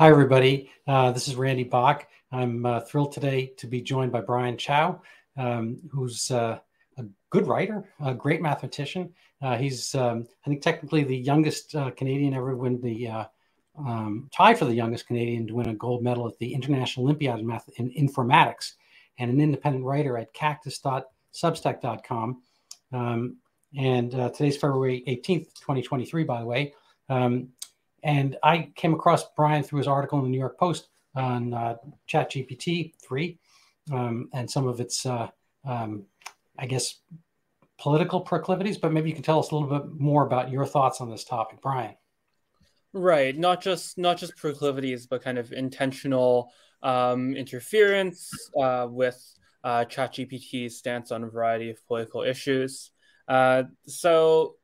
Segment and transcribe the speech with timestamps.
[0.00, 0.72] Hi, everybody.
[0.86, 2.06] Uh, this is Randy Bock.
[2.32, 5.02] I'm uh, thrilled today to be joined by Brian Chau,
[5.36, 6.58] um, who's uh,
[6.96, 9.12] a good writer, a great mathematician.
[9.42, 13.24] Uh, he's, um, I think, technically the youngest uh, Canadian ever win the uh,
[13.76, 17.46] um, for the youngest Canadian to win a gold medal at the International Olympiad in,
[17.46, 18.72] Math- in Informatics,
[19.18, 22.42] and an independent writer at cactus.substack.com.
[22.94, 23.36] Um,
[23.76, 26.72] and today's February 18th, 2023, by the way.
[28.02, 31.76] And I came across Brian through his article in the New York Post on uh,
[32.08, 33.38] ChatGPT 3
[33.92, 35.28] um, and some of its, uh,
[35.64, 36.04] um,
[36.58, 37.00] I guess,
[37.78, 38.78] political proclivities.
[38.78, 41.24] But maybe you can tell us a little bit more about your thoughts on this
[41.24, 41.94] topic, Brian.
[42.92, 48.30] Right, not just not just proclivities, but kind of intentional um, interference
[48.60, 49.16] uh, with
[49.62, 52.90] uh, ChatGPT's stance on a variety of political issues.
[53.28, 54.56] Uh, so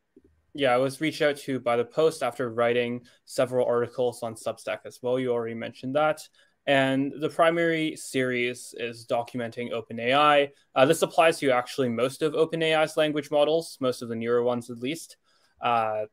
[0.57, 4.81] yeah, I was reached out to by the Post after writing several articles on Substack
[4.85, 5.19] as well.
[5.19, 6.27] You already mentioned that.
[6.67, 10.51] And the primary series is documenting OpenAI.
[10.75, 14.69] Uh, this applies to actually most of OpenAI's language models, most of the newer ones
[14.69, 15.17] at least.
[15.61, 16.07] Uh,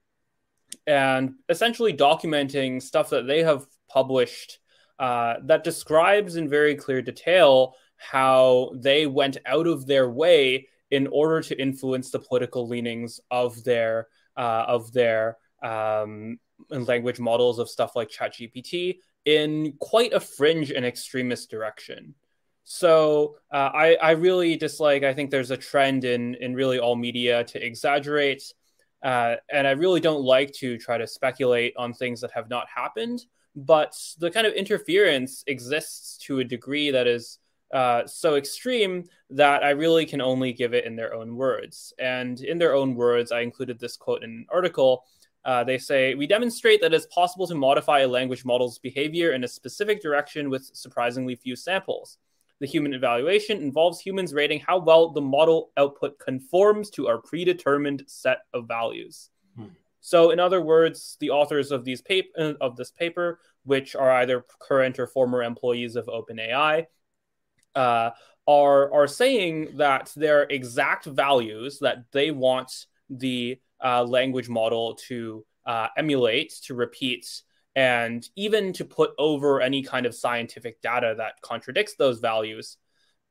[0.86, 4.60] and essentially documenting stuff that they have published
[5.00, 11.08] uh, that describes in very clear detail how they went out of their way in
[11.08, 16.40] order to influence the political leanings of their uh, of their um,
[16.70, 22.16] language models of stuff like ChatGPT in quite a fringe and extremist direction.
[22.66, 25.04] So uh, I, I really dislike.
[25.04, 28.44] I think there's a trend in in really all media to exaggerate,
[29.04, 32.68] uh, and I really don't like to try to speculate on things that have not
[32.74, 33.26] happened.
[33.56, 37.38] But the kind of interference exists to a degree that is
[37.74, 41.92] uh, so extreme that I really can only give it in their own words.
[41.98, 45.06] And in their own words, I included this quote in an article.
[45.44, 49.44] Uh, they say, We demonstrate that it's possible to modify a language model's behavior in
[49.44, 52.20] a specific direction with surprisingly few samples.
[52.60, 58.04] The human evaluation involves humans rating how well the model output conforms to our predetermined
[58.06, 59.32] set of values.
[59.58, 59.66] Hmm.
[60.00, 64.46] So, in other words, the authors of these pap- of this paper, which are either
[64.60, 66.86] current or former employees of OpenAI,
[67.76, 68.12] uh,
[68.48, 75.46] are are saying that their exact values that they want the uh, language model to
[75.66, 77.42] uh, emulate, to repeat,
[77.76, 82.78] and even to put over any kind of scientific data that contradicts those values.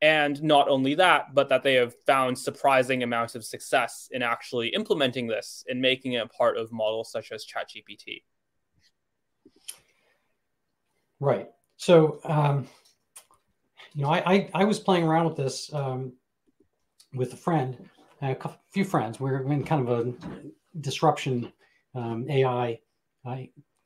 [0.01, 4.69] And not only that, but that they have found surprising amounts of success in actually
[4.71, 8.25] implementing this and making it a part of models such as ChatGPT.
[11.21, 11.49] Right.
[11.77, 12.67] So, um,
[13.95, 16.13] you know, I, I, I was playing around with this um,
[17.15, 17.77] with a friend,
[18.21, 18.37] a
[18.71, 19.21] few friends.
[19.21, 20.15] We are in kind of a
[20.81, 21.53] disruption
[21.95, 22.81] um, AI
[23.25, 23.37] uh,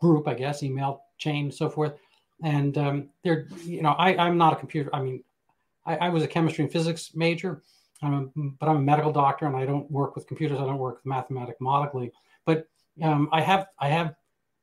[0.00, 1.94] group, I guess, email chain, so forth.
[2.42, 4.90] And um, they're, you know, I, I'm not a computer.
[4.94, 5.24] I mean,
[5.84, 7.62] I, I was a chemistry and physics major,
[8.02, 10.58] I'm a, but I'm a medical doctor, and I don't work with computers.
[10.58, 12.10] I don't work with mathematical modeling.
[12.44, 12.68] But
[13.02, 14.14] um, I have I have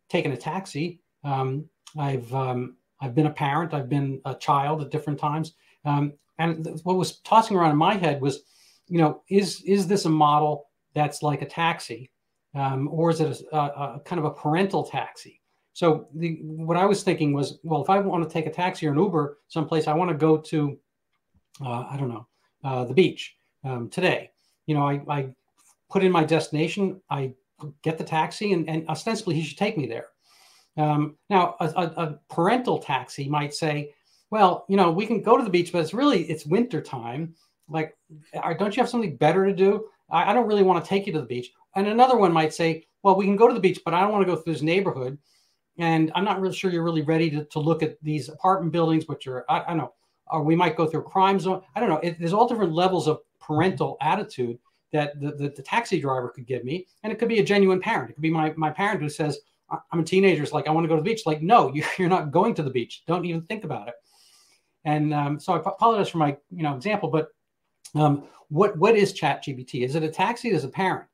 [0.10, 1.02] taken a taxi.
[1.24, 1.66] Um,
[1.98, 5.54] I've um, I've been a parent, I've been a child at different times.
[5.86, 8.44] Um, and th- what was tossing around in my head was,
[8.88, 12.12] you know, is is this a model that's like a taxi,
[12.56, 15.42] um, or is it a, a, a, kind of a parental taxi?
[15.74, 18.88] So the, what I was thinking was, well, if I want to take a taxi
[18.88, 20.78] or an Uber someplace, I want to go to,
[21.62, 22.28] uh, I don't know,
[22.64, 24.32] uh, the beach um, today.
[24.68, 25.30] You know, I, I
[25.90, 27.34] put in my destination, I
[27.82, 30.08] get the taxi, and, and ostensibly he should take me there.
[30.78, 33.94] Um, now, a, a, parental taxi might say,
[34.32, 37.36] well, you know, we can go to the beach, but it's really it's winter time.
[37.70, 37.96] Like,
[38.58, 39.86] don't you have something better to do?
[40.10, 41.52] I, I don't really want to take you to the beach.
[41.76, 44.12] And another one might say, well, we can go to the beach, but I don't
[44.12, 45.18] want to go through this neighborhood.
[45.78, 49.08] And I'm not really sure you're really ready to, to look at these apartment buildings,
[49.08, 49.94] which are, I, I don't know,
[50.28, 51.62] or we might go through a crime zone.
[51.76, 51.98] I don't know.
[51.98, 54.58] It, there's all different levels of parental attitude
[54.92, 56.86] that the, the, the, taxi driver could give me.
[57.02, 58.12] And it could be a genuine parent.
[58.12, 59.40] It could be my, my parent who says,
[59.92, 60.44] I'm a teenager.
[60.44, 61.26] It's like, I want to go to the beach.
[61.26, 63.04] Like, no, you're not going to the beach.
[63.08, 63.96] Don't even think about it.
[64.86, 67.30] And um, so I apologize for my, you know, example, but
[67.96, 69.84] um, what what is Chat GPT?
[69.86, 70.50] Is it a taxi?
[70.50, 71.06] Is a parent?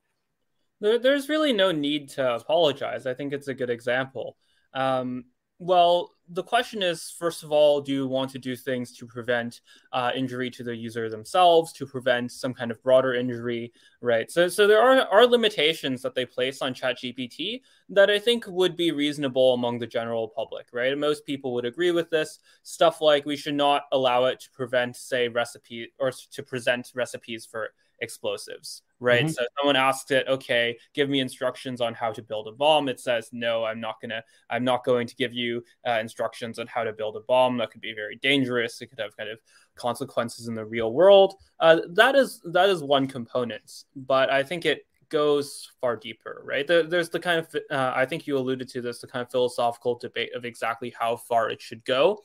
[0.82, 3.06] There, there's really no need to apologize.
[3.06, 4.38] I think it's a good example.
[4.74, 5.26] Um,
[5.60, 9.62] well, the question is first of all, do you want to do things to prevent
[9.94, 14.30] uh, injury to the user themselves, to prevent some kind of broader injury, right?
[14.30, 18.76] So, so there are, are limitations that they place on ChatGPT that I think would
[18.76, 20.98] be reasonable among the general public, right?
[20.98, 22.40] Most people would agree with this.
[22.64, 27.46] Stuff like we should not allow it to prevent, say, recipe or to present recipes
[27.46, 27.72] for
[28.02, 29.26] explosives, right?
[29.26, 29.32] Mm-hmm.
[29.32, 32.90] So someone asks it, okay, give me instructions on how to build a bomb.
[32.90, 36.68] It says, no, I'm not gonna, I'm not going to give you uh, instructions on
[36.68, 37.58] how to build a bomb.
[37.58, 38.82] That could be very dangerous.
[38.82, 39.40] It could have kind of
[39.76, 41.36] consequences in the real world.
[41.60, 46.68] Uh, that is that is one component, but I think it goes far deeper, right?
[46.68, 49.32] There, there's the kind of, uh, I think you alluded to this, the kind of
[49.32, 52.24] philosophical debate of exactly how far it should go.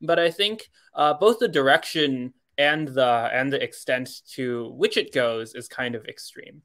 [0.00, 5.12] But I think uh, both the direction and the and the extent to which it
[5.12, 6.62] goes is kind of extreme.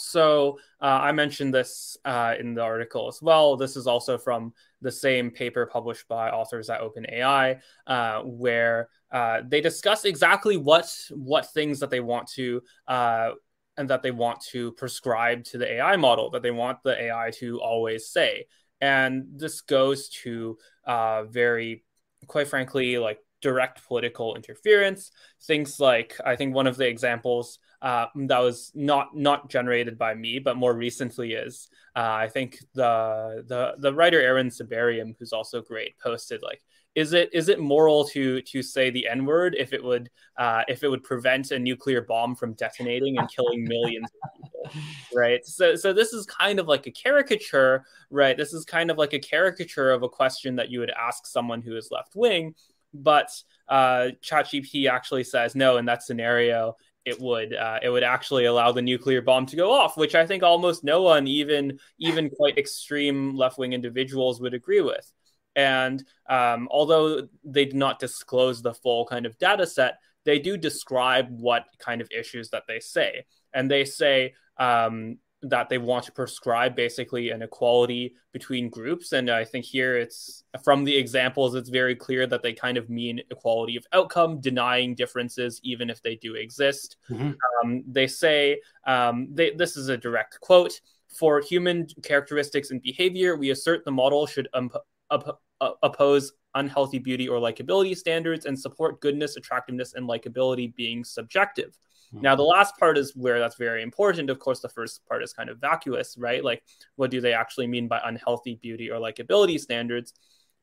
[0.00, 3.56] So uh, I mentioned this uh, in the article as well.
[3.56, 9.42] This is also from the same paper published by authors at OpenAI, uh, where uh,
[9.46, 13.30] they discuss exactly what what things that they want to uh,
[13.76, 17.30] and that they want to prescribe to the AI model that they want the AI
[17.36, 18.46] to always say.
[18.80, 21.84] And this goes to uh, very,
[22.26, 25.10] quite frankly, like direct political interference.
[25.42, 30.14] Things like I think one of the examples uh, that was not not generated by
[30.14, 35.32] me, but more recently is uh, I think the the the writer Aaron Sibarium, who's
[35.32, 36.62] also great, posted like.
[36.94, 40.62] Is it is it moral to to say the n word if it would uh,
[40.66, 44.80] if it would prevent a nuclear bomb from detonating and killing millions of people,
[45.14, 45.44] right?
[45.44, 48.36] So so this is kind of like a caricature, right?
[48.36, 51.62] This is kind of like a caricature of a question that you would ask someone
[51.62, 52.54] who is left wing,
[52.94, 53.30] but
[53.68, 56.76] uh, ChatGPT actually says no in that scenario.
[57.04, 60.26] It would uh, it would actually allow the nuclear bomb to go off, which I
[60.26, 65.10] think almost no one, even even quite extreme left wing individuals, would agree with.
[65.56, 70.56] And um, although they did not disclose the full kind of data set, they do
[70.56, 73.24] describe what kind of issues that they say.
[73.52, 79.12] And they say um, that they want to prescribe basically an equality between groups.
[79.12, 82.90] And I think here it's from the examples, it's very clear that they kind of
[82.90, 86.96] mean equality of outcome, denying differences, even if they do exist.
[87.08, 87.30] Mm-hmm.
[87.62, 93.36] Um, they say, um, they, this is a direct quote for human characteristics and behavior,
[93.36, 94.70] we assert the model should um,
[95.10, 101.04] up, uh, oppose unhealthy beauty or likability standards and support goodness, attractiveness, and likability being
[101.04, 101.76] subjective.
[102.12, 104.30] Now, the last part is where that's very important.
[104.30, 106.42] Of course, the first part is kind of vacuous, right?
[106.42, 106.62] Like,
[106.96, 110.14] what do they actually mean by unhealthy beauty or likability standards?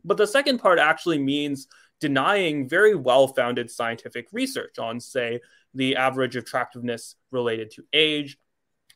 [0.03, 1.67] But the second part actually means
[1.99, 5.39] denying very well founded scientific research on, say,
[5.73, 8.37] the average attractiveness related to age,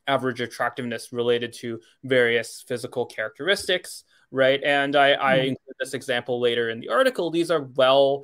[0.07, 4.61] average attractiveness related to various physical characteristics, right?
[4.63, 5.47] And I, I hmm.
[5.49, 7.29] include this example later in the article.
[7.29, 8.23] These are well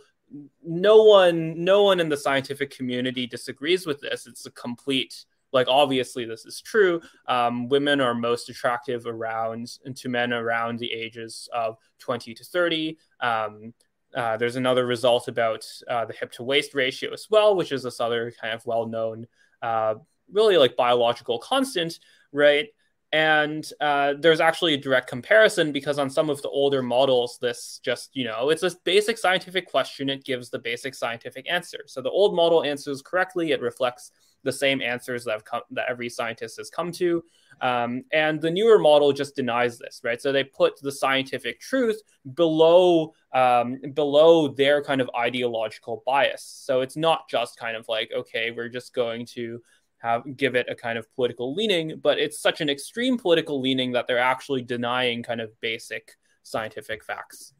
[0.64, 4.28] no one no one in the scientific community disagrees with this.
[4.28, 7.02] It's a complete like obviously this is true.
[7.28, 12.44] Um, women are most attractive around and to men around the ages of 20 to
[12.44, 13.74] 30 um,
[14.16, 17.84] uh, there's another result about uh, the hip to waist ratio as well which is
[17.84, 19.28] this other kind of well-known
[19.62, 19.96] uh,
[20.32, 22.00] really like biological constant
[22.32, 22.68] right
[23.15, 27.79] and uh, there's actually a direct comparison because on some of the older models this
[27.81, 30.09] just you know it's a basic scientific question.
[30.09, 31.85] It gives the basic scientific answer.
[31.88, 33.53] So the old model answers correctly.
[33.53, 34.12] It reflects
[34.44, 37.23] the same answers that have come that every scientist has come to.
[37.62, 40.21] Um, and the newer model just denies this right?
[40.21, 42.01] So they put the scientific truth
[42.33, 46.44] below um, below their kind of ideological bias.
[46.44, 49.62] So it's not just kind of like okay we're just going to
[50.07, 53.92] have give it a kind of political leaning, but it's such an extreme political leaning
[53.94, 56.04] that they're actually denying kind of basic
[56.44, 57.54] scientific facts.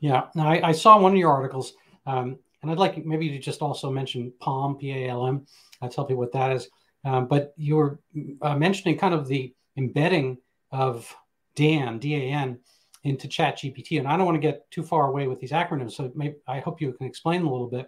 [0.00, 1.74] Yeah, now I, I saw one of your articles,
[2.12, 5.46] um, and I'd like maybe to just also mention PALM, P A L M.
[5.80, 6.68] I'll tell people what that is.
[7.04, 7.92] Um, but you were
[8.42, 10.38] uh, mentioning kind of the embedding
[10.72, 11.14] of
[11.54, 12.58] DAN, D A N,
[13.04, 15.92] into Chat GPT, and I don't want to get too far away with these acronyms,
[15.92, 17.86] so maybe, I hope you can explain a little bit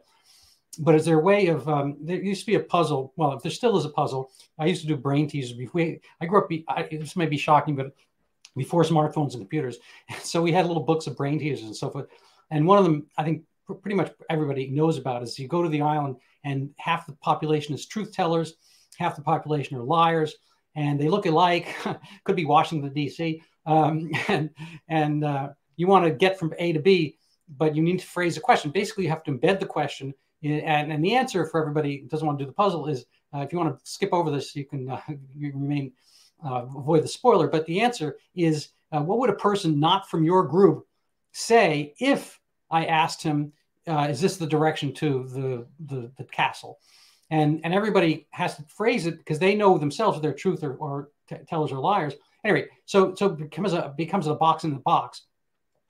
[0.79, 3.43] but is there a way of um, there used to be a puzzle well if
[3.43, 4.31] there still is a puzzle.
[4.59, 7.77] I used to do brain teasers before i grew up I, this may be shocking
[7.77, 7.95] but
[8.57, 9.79] before smartphones and computers
[10.23, 12.07] so we had little books of brain teasers and so forth.
[12.51, 13.43] And one of them i think
[13.83, 17.75] pretty much everybody knows about is you go to the island and half the population
[17.75, 18.55] is truth tellers
[18.99, 20.35] half the population are liars
[20.75, 21.75] and they look alike.
[22.25, 24.51] Could be washington d.c um, and
[24.89, 27.19] and uh, you want to get from a to b
[27.57, 28.71] but you need to phrase a question.
[28.71, 32.27] Basically you have to embed the question and, and the answer for everybody who doesn't
[32.27, 34.65] want to do the puzzle is uh, if you want to skip over this, you
[34.65, 35.01] can uh,
[35.37, 35.93] you remain
[36.45, 37.49] uh, avoid the spoiler.
[37.49, 40.87] But the answer is uh, what would a person not from your group
[41.33, 42.41] say if
[42.71, 43.53] I asked him,
[43.87, 46.79] uh, is this the direction to the, the, the castle?
[47.31, 50.75] And, and everybody has to phrase it because they know themselves if they're truth or,
[50.77, 52.15] or t- tellers or liars.
[52.45, 55.23] Anyway, so so becomes a becomes a box in the box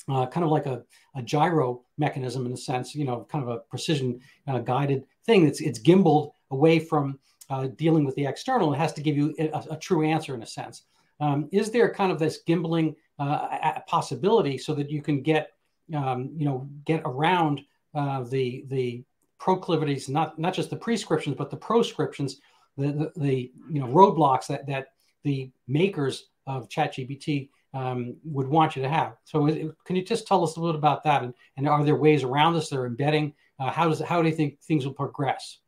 [0.08, 0.82] uh, kind of like a,
[1.14, 5.46] a gyro mechanism in a sense, you know, kind of a precision uh, guided thing.
[5.46, 7.18] It's it's gimbaled away from
[7.50, 10.42] uh, dealing with the external, it has to give you a, a true answer in
[10.42, 10.82] a sense.
[11.20, 15.52] Um, is there kind of this gimbling uh, possibility so that you can get
[15.94, 17.62] um, you know get around
[17.94, 19.02] uh, the the
[19.38, 22.40] proclivities, not not just the prescriptions, but the proscriptions,
[22.76, 24.88] the the, the you know roadblocks that that
[25.24, 29.14] the makers of ChatGPT um, would want you to have.
[29.24, 31.22] So, is, can you just tell us a little bit about that?
[31.22, 32.68] And, and are there ways around this?
[32.68, 33.34] They're embedding.
[33.58, 35.58] Uh, how does how do you think things will progress?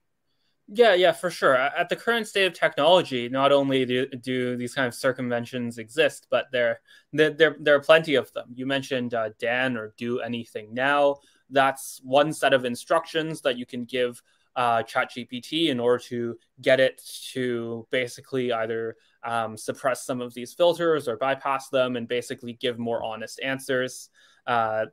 [0.73, 1.57] Yeah, yeah, for sure.
[1.57, 6.28] At the current state of technology, not only do, do these kind of circumventions exist,
[6.30, 6.80] but there,
[7.12, 8.50] there, there, there are plenty of them.
[8.54, 11.16] You mentioned uh, Dan or do anything now.
[11.50, 14.23] That's one set of instructions that you can give
[14.57, 17.00] uh, ChatGPT in order to get it
[17.33, 22.78] to basically either um, suppress some of these filters or bypass them and basically give
[22.78, 24.09] more honest answers.
[24.47, 24.87] Uh,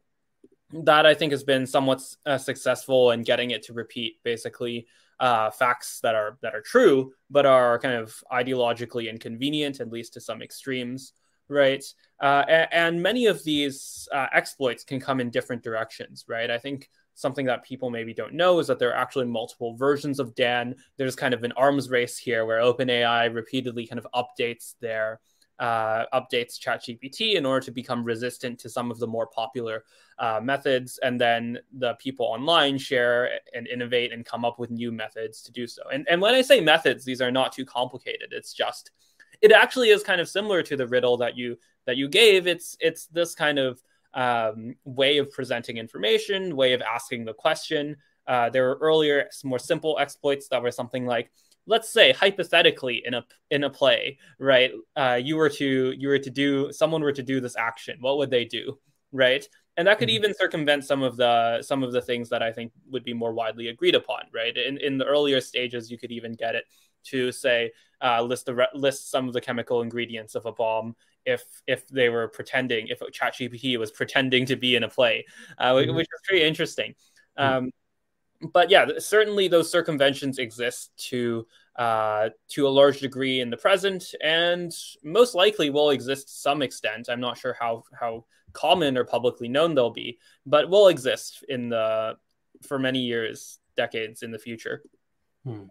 [0.71, 4.87] that I think has been somewhat uh, successful in getting it to repeat basically
[5.19, 10.13] uh, facts that are that are true, but are kind of ideologically inconvenient, at least
[10.13, 11.13] to some extremes,
[11.49, 11.83] right?
[12.21, 16.51] Uh, and, and, many of these uh, exploits can come in different directions, right?
[16.51, 20.19] I think something that people maybe don't know is that there are actually multiple versions
[20.19, 20.75] of Dan.
[20.97, 25.19] There's kind of an arms race here where OpenAI repeatedly kind of updates their
[25.57, 29.83] uh, updates ChatGPT in order to become resistant to some of the more popular
[30.19, 34.91] uh, methods, and then the people online share and innovate and come up with new
[34.91, 35.81] methods to do so.
[35.91, 38.29] And and when I say methods, these are not too complicated.
[38.31, 38.91] It's just
[39.41, 41.57] it actually is kind of similar to the riddle that you
[41.87, 42.45] that you gave.
[42.45, 43.81] It's it's this kind of
[44.13, 47.97] um, way of presenting information, way of asking the question.
[48.27, 51.31] Uh, there were earlier more simple exploits that were something like,
[51.65, 54.71] let's say hypothetically in a in a play, right?
[54.95, 58.17] Uh, you were to you were to do someone were to do this action, what
[58.17, 58.77] would they do,
[59.11, 59.47] right?
[59.77, 60.15] And that could mm-hmm.
[60.15, 63.33] even circumvent some of the some of the things that I think would be more
[63.33, 64.55] widely agreed upon, right?
[64.57, 66.65] In in the earlier stages, you could even get it
[67.05, 67.71] to say
[68.01, 70.95] uh, list the list some of the chemical ingredients of a bomb
[71.27, 75.25] if if they were pretending if ChatGPT was pretending to be in a play,
[75.59, 75.95] uh, mm-hmm.
[75.95, 76.95] which is very interesting.
[77.37, 77.57] Mm-hmm.
[77.57, 77.71] Um,
[78.53, 84.15] but yeah, certainly those circumventions exist to uh, to a large degree in the present,
[84.23, 87.09] and most likely will exist to some extent.
[87.09, 91.69] I'm not sure how how common or publicly known they'll be, but will exist in
[91.69, 92.15] the
[92.65, 94.81] for many years, decades in the future.
[95.43, 95.65] Hmm.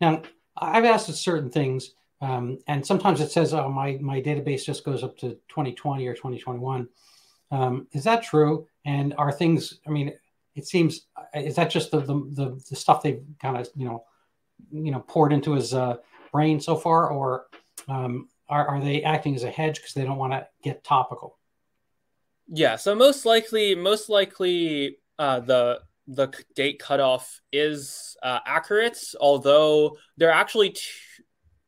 [0.00, 0.22] Now,
[0.56, 5.02] I've asked certain things um, and sometimes it says, oh, my, my database just goes
[5.02, 6.88] up to 2020 or 2021.
[7.50, 8.66] Um, is that true?
[8.84, 10.12] And are things, I mean,
[10.54, 14.04] it seems, is that just the, the, the, the stuff they've kind of, you know,
[14.70, 15.96] you know, poured into his uh,
[16.30, 17.08] brain so far?
[17.08, 17.46] Or
[17.88, 21.38] um, are, are they acting as a hedge because they don't want to get topical?
[22.48, 22.76] Yeah.
[22.76, 30.28] So most likely, most likely uh, the, the date cutoff is uh, accurate, although there
[30.28, 30.80] are actually two,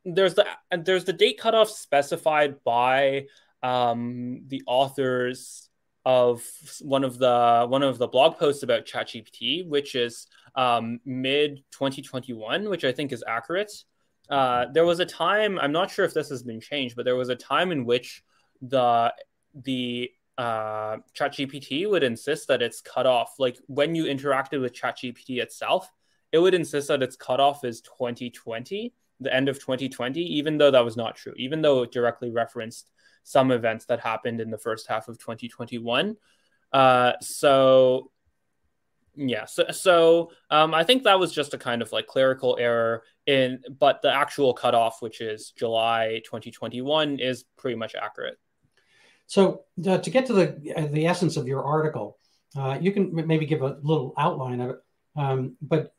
[0.05, 3.25] there's the and there's the date cutoff specified by
[3.61, 5.69] um, the authors
[6.05, 6.43] of
[6.81, 12.69] one of the one of the blog posts about ChatGPT, which is um, mid 2021,
[12.69, 13.71] which I think is accurate.
[14.29, 17.15] Uh, there was a time I'm not sure if this has been changed, but there
[17.15, 18.23] was a time in which
[18.61, 19.13] the
[19.53, 23.35] the uh, ChatGPT would insist that it's cut off.
[23.39, 25.89] Like when you interacted with ChatGPT itself,
[26.31, 28.93] it would insist that its cutoff is 2020
[29.23, 32.91] the end of 2020, even though that was not true, even though it directly referenced
[33.23, 36.15] some events that happened in the first half of 2021.
[36.71, 38.11] Uh, so
[39.15, 43.03] yeah, so, so um, I think that was just a kind of like clerical error
[43.27, 48.39] in, but the actual cutoff, which is July 2021, is pretty much accurate.
[49.27, 52.17] So uh, to get to the uh, the essence of your article,
[52.55, 54.77] uh, you can maybe give a little outline of it.
[55.15, 55.93] Um, but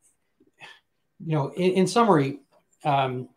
[1.24, 2.40] you know, in, in summary,
[2.84, 3.28] um,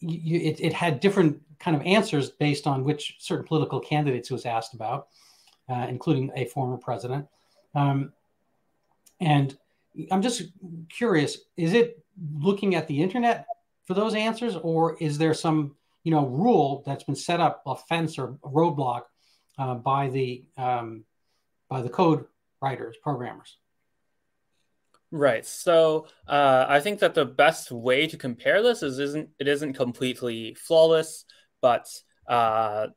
[0.00, 4.46] you, it, it, had different kind of answers based on which certain political candidates was
[4.46, 5.08] asked about,
[5.68, 7.26] uh, including a former president.
[7.74, 8.12] Um,
[9.20, 9.56] and
[10.10, 10.42] I'm just
[10.88, 12.02] curious: is it
[12.34, 13.46] looking at the internet
[13.84, 17.74] for those answers, or is there some you know rule that's been set up, a
[17.74, 19.02] fence or a roadblock
[19.58, 21.04] uh, by the um,
[21.68, 22.26] by the code
[22.62, 23.56] writers, programmers?
[25.10, 25.46] Right.
[25.46, 29.72] So uh, I think that the best way to compare this is isn't it isn't
[29.72, 31.24] completely flawless,
[31.62, 31.88] but
[32.28, 32.88] uh,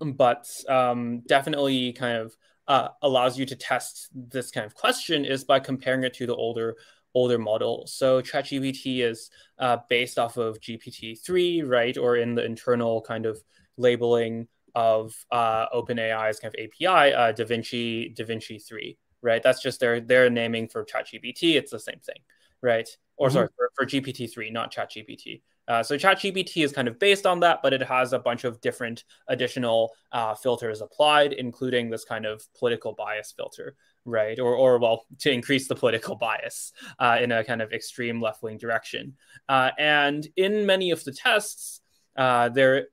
[0.00, 5.44] but um, definitely kind of uh, allows you to test this kind of question is
[5.44, 6.76] by comparing it to the older
[7.14, 7.86] older model.
[7.86, 13.26] So ChatGPT is uh, based off of GPT three, right, or in the internal kind
[13.26, 13.40] of
[13.76, 19.42] labeling of uh, OpenAI's kind of API, uh, DaVinci DaVinci three right?
[19.42, 21.56] That's just their their naming for ChatGPT.
[21.56, 22.22] It's the same thing.
[22.62, 22.88] right?
[23.16, 23.34] Or mm-hmm.
[23.34, 25.42] sorry, for, for GPT-3, not ChatGPT.
[25.68, 28.60] Uh, so ChatGPT is kind of based on that, but it has a bunch of
[28.60, 34.38] different additional uh, filters applied, including this kind of political bias filter, right?
[34.40, 38.42] Or, or well, to increase the political bias uh, in a kind of extreme left
[38.42, 39.14] wing direction.
[39.48, 41.80] Uh, and in many of the tests,
[42.16, 42.88] uh, there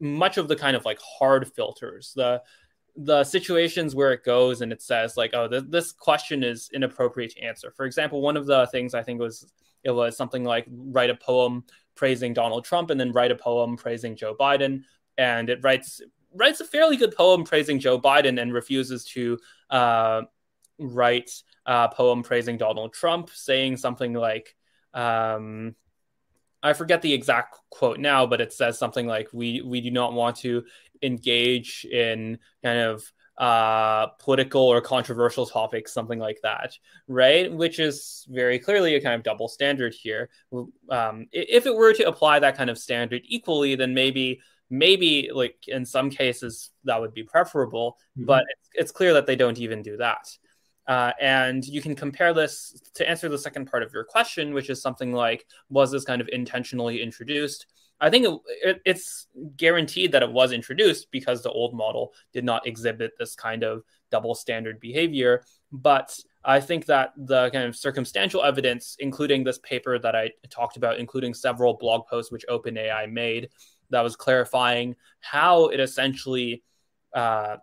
[0.00, 2.40] much of the kind of like hard filters, the
[2.96, 7.32] the situations where it goes and it says like, oh, th- this question is inappropriate
[7.32, 7.72] to answer.
[7.76, 9.50] For example, one of the things I think was
[9.82, 13.76] it was something like write a poem praising Donald Trump and then write a poem
[13.76, 14.84] praising Joe Biden,
[15.18, 16.00] and it writes
[16.34, 19.38] writes a fairly good poem praising Joe Biden and refuses to
[19.70, 20.22] uh,
[20.78, 21.30] write
[21.66, 24.54] a poem praising Donald Trump, saying something like.
[24.92, 25.74] Um,
[26.64, 30.14] I forget the exact quote now, but it says something like we we do not
[30.14, 30.64] want to
[31.02, 33.04] engage in kind of
[33.36, 36.76] uh, political or controversial topics, something like that,
[37.08, 37.52] right?
[37.52, 40.30] Which is very clearly a kind of double standard here.
[40.88, 44.40] Um, if it were to apply that kind of standard equally, then maybe
[44.70, 48.26] maybe like in some cases that would be preferable, mm-hmm.
[48.26, 50.26] but it's, it's, clear that they don't even do that.
[50.86, 54.68] Uh, and you can compare this to answer the second part of your question, which
[54.68, 57.66] is something like, was this kind of intentionally introduced?
[58.00, 62.44] I think it, it, it's guaranteed that it was introduced because the old model did
[62.44, 65.42] not exhibit this kind of double standard behavior.
[65.72, 70.76] But I think that the kind of circumstantial evidence, including this paper that I talked
[70.76, 73.48] about, including several blog posts which OpenAI made,
[73.90, 76.62] that was clarifying how it essentially.
[77.14, 77.56] Uh,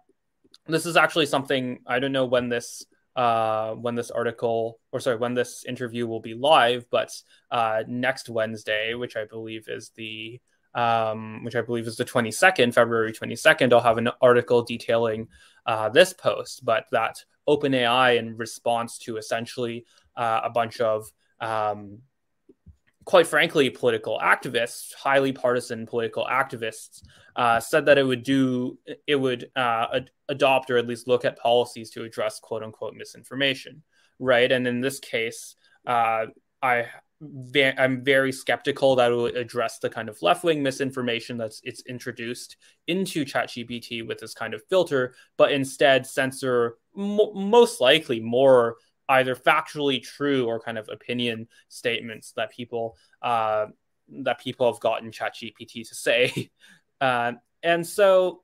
[0.67, 5.17] this is actually something I don't know when this uh, when this article or sorry
[5.17, 7.11] when this interview will be live but
[7.51, 10.39] uh, next wednesday which i believe is the
[10.73, 15.27] um, which i believe is the 22nd february 22nd i'll have an article detailing
[15.65, 21.99] uh, this post but that openai in response to essentially uh, a bunch of um,
[23.11, 27.03] quite frankly, political activists, highly partisan political activists,
[27.35, 31.25] uh, said that it would do, it would uh, ad- adopt or at least look
[31.25, 33.83] at policies to address quote unquote misinformation,
[34.17, 34.49] right?
[34.49, 36.27] And in this case, uh,
[36.61, 36.85] I
[37.77, 41.83] I'm very skeptical that it will address the kind of left wing misinformation that's it's
[41.87, 42.55] introduced
[42.87, 48.77] into ChatGPT with this kind of filter, but instead censor mo- most likely more
[49.11, 53.67] either factually true or kind of opinion statements that people uh,
[54.23, 56.49] that people have gotten ChatGPT to say,
[57.01, 58.41] uh, and so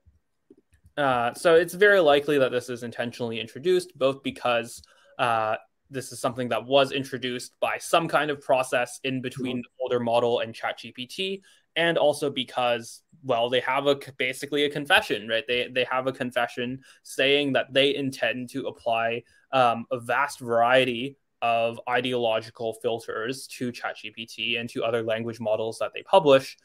[0.96, 4.82] uh, so it's very likely that this is intentionally introduced, both because
[5.18, 5.54] uh,
[5.90, 10.00] this is something that was introduced by some kind of process in between the older
[10.00, 11.40] model and ChatGPT,
[11.76, 15.44] and also because well they have a basically a confession right?
[15.46, 19.22] They they have a confession saying that they intend to apply
[19.52, 25.92] um, a vast variety of ideological filters to ChatGPT and to other language models that
[25.94, 26.56] they publish.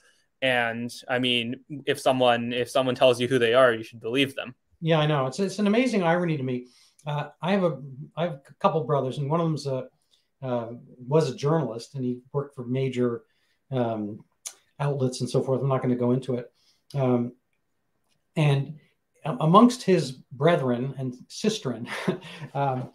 [0.42, 4.36] And I mean, if someone if someone tells you who they are, you should believe
[4.36, 4.56] them.
[4.82, 5.28] Yeah, I know.
[5.28, 6.68] It's it's an amazing irony to me.
[7.06, 7.82] Uh, I have a
[8.18, 9.88] I have a couple brothers, and one of them's a
[10.42, 10.74] uh,
[11.08, 13.24] was a journalist, and he worked for major
[13.72, 14.20] um,
[14.80, 15.62] outlets and so forth.
[15.62, 16.52] I'm not going to go into it.
[16.94, 17.34] Um,
[18.36, 18.80] and
[19.26, 21.88] amongst his brethren and sistren
[22.54, 22.92] um,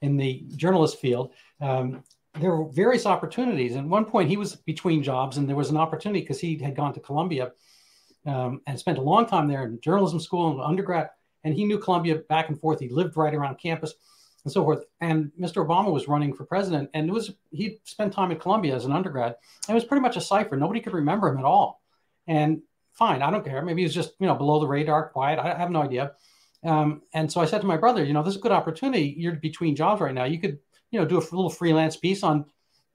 [0.00, 2.02] in the journalist field, um,
[2.40, 3.76] there were various opportunities.
[3.76, 6.74] At one point, he was between jobs, and there was an opportunity because he had
[6.74, 7.52] gone to Columbia
[8.26, 11.10] um, and spent a long time there in journalism school and undergrad,
[11.44, 12.80] and he knew Columbia back and forth.
[12.80, 13.94] He lived right around campus
[14.44, 14.84] and so forth.
[15.00, 15.66] And Mr.
[15.66, 18.92] Obama was running for president, and it was he spent time at Columbia as an
[18.92, 19.36] undergrad.
[19.68, 20.56] It was pretty much a cipher.
[20.56, 21.82] Nobody could remember him at all.
[22.26, 22.62] And
[22.92, 23.62] fine, I don't care.
[23.62, 25.38] Maybe he's just you know below the radar, quiet.
[25.38, 26.12] I have no idea.
[26.64, 29.14] Um, and so I said to my brother, you know, this is a good opportunity.
[29.16, 30.24] You're between jobs right now.
[30.24, 30.58] You could
[30.90, 32.44] you know do a little freelance piece on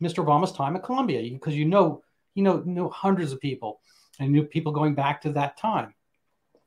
[0.02, 0.24] Mr.
[0.24, 2.04] Obama's time at Columbia because you know
[2.36, 3.82] you know know hundreds of people
[4.20, 5.94] and knew people going back to that time.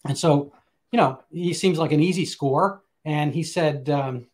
[0.07, 0.53] And so
[0.93, 2.83] you know he seems like an easy score.
[3.05, 4.27] And he said, um,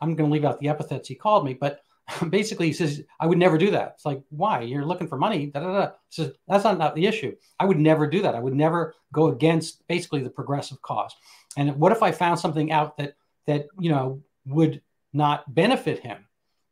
[0.00, 1.83] I'm going to leave out the epithets he called me, but
[2.28, 3.92] basically he says i would never do that.
[3.94, 4.60] It's like why?
[4.60, 5.46] You're looking for money.
[5.46, 5.90] Da, da, da.
[6.10, 7.34] Says, that's not, not the issue.
[7.58, 8.34] I would never do that.
[8.34, 11.14] I would never go against basically the progressive cause.
[11.56, 13.14] And what if i found something out that
[13.46, 16.26] that you know would not benefit him?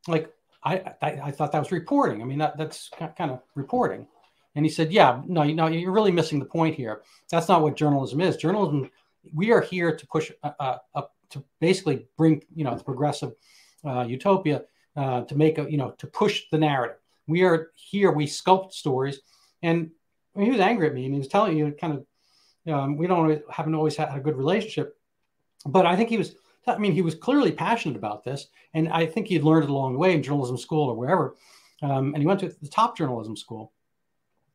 [0.06, 0.32] Like
[0.64, 2.20] i i, I thought that was reporting.
[2.20, 4.06] I mean that, that's kind of reporting.
[4.54, 7.02] And he said yeah no you know you're really missing the point here.
[7.30, 8.36] That's not what journalism is.
[8.36, 8.90] Journalism
[9.32, 13.32] we are here to push uh, uh, to basically bring you know the progressive
[13.84, 14.62] uh, utopia
[14.96, 16.96] uh, to make a you know to push the narrative.
[17.26, 18.10] We are here.
[18.12, 19.20] We sculpt stories,
[19.62, 19.90] and
[20.38, 23.74] he was angry at me, he was telling you kind of um, we don't haven't
[23.74, 24.96] always had a good relationship,
[25.66, 26.34] but I think he was
[26.66, 29.94] I mean, he was clearly passionate about this, and I think he learned it along
[29.94, 31.34] the way in journalism school or wherever.
[31.82, 33.72] Um, and he went to the top journalism school.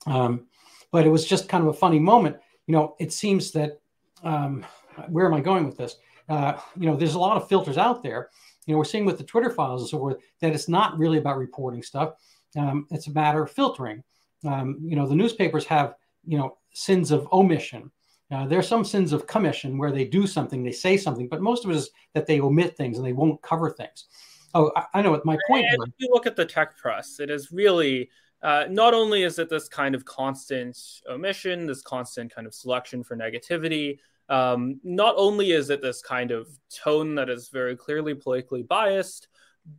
[0.06, 0.48] Um,
[0.92, 2.38] but it was just kind of a funny moment.
[2.66, 3.82] You know, it seems that
[4.24, 4.66] um,
[5.10, 5.98] where am I going with this?
[6.30, 8.30] Uh, you know, there's a lot of filters out there.
[8.68, 11.18] You know, we're seeing with the Twitter files and so forth that it's not really
[11.18, 12.14] about reporting stuff.
[12.56, 14.04] Um, it's a matter of filtering.
[14.46, 17.92] Um, you know, the newspapers have you know sins of omission.
[18.30, 21.42] Uh, there are some sins of commission where they do something, they say something, but
[21.42, 24.06] most of it is that they omit things and they won't cover things.
[24.54, 25.66] Oh, I, I know what my point.
[25.70, 28.10] And if you look at the tech press, it is really
[28.42, 30.78] uh, not only is it this kind of constant
[31.10, 34.00] omission, this constant kind of selection for negativity,
[34.30, 39.28] um, not only is it this kind of tone that is very clearly politically biased,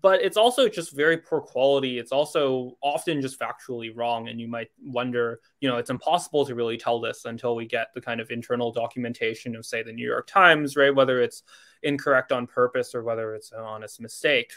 [0.02, 1.98] but it's also just very poor quality.
[1.98, 4.28] It's also often just factually wrong.
[4.28, 7.88] And you might wonder, you know, it's impossible to really tell this until we get
[7.94, 10.94] the kind of internal documentation of, say, the New York Times, right?
[10.94, 11.42] Whether it's
[11.82, 14.52] incorrect on purpose or whether it's an honest mistake.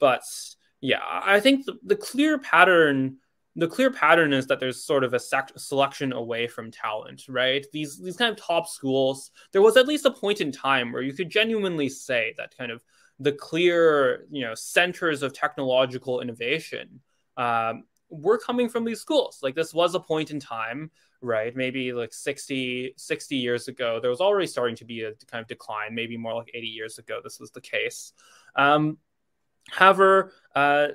[0.00, 0.24] But
[0.80, 3.18] yeah, I think the, the clear pattern
[3.56, 7.64] the clear pattern is that there's sort of a sec- selection away from talent, right?
[7.72, 11.02] These these kind of top schools, there was at least a point in time where
[11.02, 12.82] you could genuinely say that kind of
[13.20, 17.00] the clear, you know, centers of technological innovation
[17.36, 19.38] um, were coming from these schools.
[19.42, 20.90] Like this was a point in time,
[21.20, 21.54] right?
[21.54, 25.46] Maybe like 60, 60 years ago, there was already starting to be a kind of
[25.46, 25.94] decline.
[25.94, 28.12] Maybe more like 80 years ago, this was the case.
[28.56, 28.98] Um,
[29.70, 30.88] however, uh,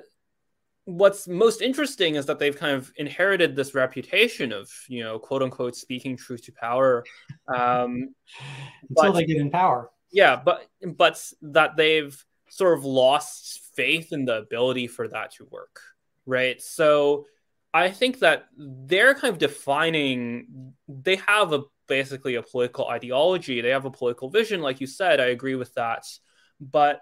[0.96, 5.42] what's most interesting is that they've kind of inherited this reputation of you know quote
[5.42, 7.04] unquote speaking truth to power
[7.48, 8.14] um
[8.88, 9.90] until but, they get in power.
[10.12, 15.44] Yeah but but that they've sort of lost faith in the ability for that to
[15.50, 15.80] work
[16.26, 16.60] right?
[16.60, 17.26] So
[17.72, 23.60] i think that they're kind of defining they have a basically a political ideology.
[23.60, 26.04] They have a political vision like you said i agree with that.
[26.60, 27.00] But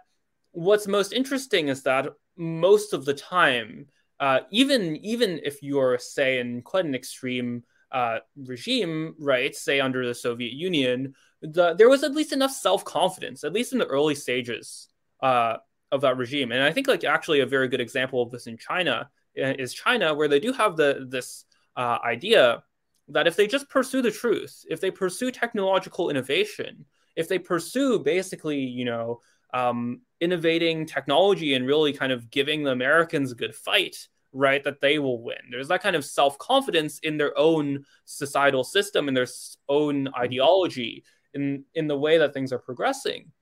[0.53, 3.87] what's most interesting is that most of the time,
[4.21, 10.07] uh, even even if you're say in quite an extreme uh, regime, right, say under
[10.07, 13.87] the Soviet Union, the, there was at least enough self confidence, at least in the
[13.87, 14.89] early stages
[15.23, 15.57] uh,
[15.93, 16.53] of that regime.
[16.53, 19.09] And I think like actually a very good example of this in China
[19.41, 21.45] uh, is China, where they do have the this
[21.77, 22.63] uh, idea
[23.09, 26.85] that if they just pursue the truth, if they pursue technological innovation,
[27.17, 29.21] if they pursue basically, you know,
[29.53, 34.63] um, innovating technology and really kind of giving the Americans a good fight, right?
[34.65, 35.39] That they will win.
[35.51, 39.29] There's that kind of self confidence in their own societal system and their
[39.69, 43.33] own ideology in in the way that things are progressing.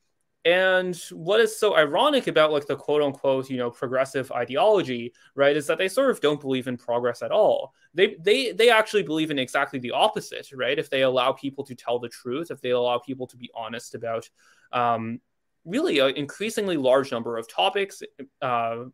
[0.47, 5.57] And what is so ironic about like the quote unquote, you know, progressive ideology, right,
[5.57, 7.75] is that they sort of don't believe in progress at all.
[7.95, 10.79] They they they actually believe in exactly the opposite, right?
[10.79, 13.97] If they allow people to tell the truth, if they allow people to be honest
[13.97, 14.31] about
[14.71, 15.21] um,
[15.67, 18.03] really an increasingly large number of topics,
[18.41, 18.85] uh,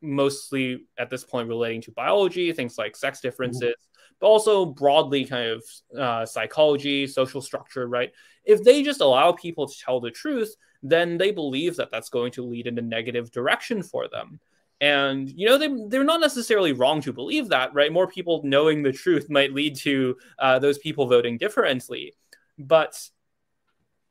[0.00, 4.14] mostly at this point relating to biology, things like sex differences, mm-hmm.
[4.20, 5.64] but also broadly kind of
[5.98, 8.12] uh, psychology, social structure, right?
[8.44, 12.32] If they just allow people to tell the truth, then they believe that that's going
[12.32, 14.38] to lead in a negative direction for them.
[14.80, 17.92] And, you know, they, they're not necessarily wrong to believe that, right?
[17.92, 22.12] More people knowing the truth might lead to uh, those people voting differently.
[22.58, 23.00] But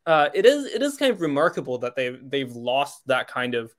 [0.05, 3.73] uh, it is it is kind of remarkable that they've they've lost that kind of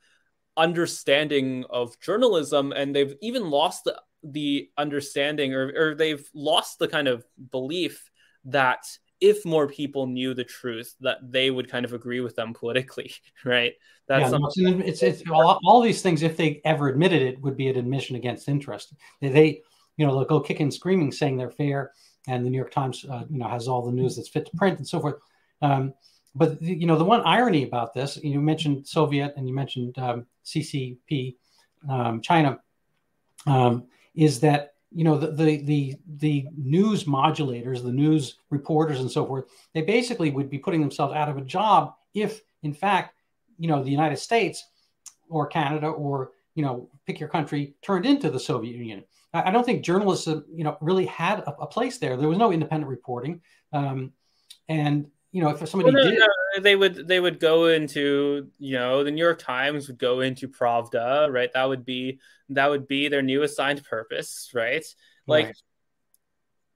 [0.56, 6.88] understanding of journalism, and they've even lost the the understanding, or or they've lost the
[6.88, 8.10] kind of belief
[8.46, 8.84] that
[9.20, 13.12] if more people knew the truth, that they would kind of agree with them politically,
[13.44, 13.72] right?
[14.06, 16.22] That's yeah, it's, it's all, all, these things.
[16.22, 18.92] If they ever admitted it, would be an admission against interest.
[19.22, 19.62] They, they
[19.96, 21.92] you know, they'll go kicking, and screaming, saying they're fair,
[22.28, 24.56] and the New York Times, uh, you know, has all the news that's fit to
[24.56, 25.16] print and so forth.
[25.62, 25.94] Um,
[26.34, 30.26] but you know the one irony about this you mentioned soviet and you mentioned um,
[30.44, 31.36] ccp
[31.88, 32.58] um, china
[33.46, 39.10] um, is that you know the, the, the the news modulators the news reporters and
[39.10, 39.44] so forth
[39.74, 43.14] they basically would be putting themselves out of a job if in fact
[43.58, 44.64] you know the united states
[45.28, 49.04] or canada or you know pick your country turned into the soviet union.
[49.32, 52.16] I, I don't think journalism you know really had a, a, place there.
[52.16, 53.40] There was no independent reporting
[53.72, 54.12] um,
[54.68, 58.52] and you know, if somebody well, no, did, no, they would they would go into
[58.58, 61.52] you know the New York Times would go into Pravda, right?
[61.52, 62.20] That would be
[62.50, 64.86] that would be their new assigned purpose, right?
[65.26, 65.56] Like, right.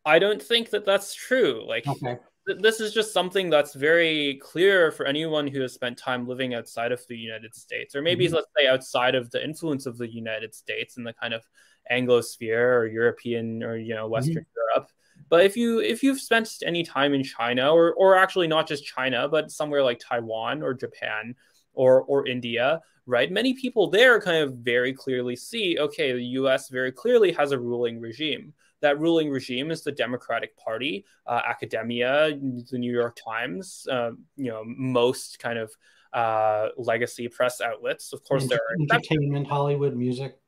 [0.05, 1.65] I don't think that that's true.
[1.69, 2.19] Like, okay.
[2.49, 6.53] th- this is just something that's very clear for anyone who has spent time living
[6.53, 8.35] outside of the United States, or maybe mm-hmm.
[8.35, 11.45] let's say outside of the influence of the United States and the kind of
[11.93, 14.75] Anglosphere or European or you know Western mm-hmm.
[14.75, 14.91] Europe
[15.29, 18.85] But if you if you've spent any time in China, or or actually not just
[18.85, 21.35] China, but somewhere like Taiwan or Japan
[21.73, 23.31] or or India, right?
[23.31, 26.69] Many people there kind of very clearly see, okay, the U.S.
[26.69, 28.53] very clearly has a ruling regime.
[28.81, 32.39] That ruling regime is the Democratic Party, uh, academia,
[32.71, 35.73] the New York Times, uh, you know, most kind of
[36.13, 38.13] uh, legacy press outlets.
[38.13, 40.39] Of course, there are entertainment, Hollywood, music.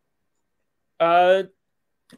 [1.01, 1.45] Uh,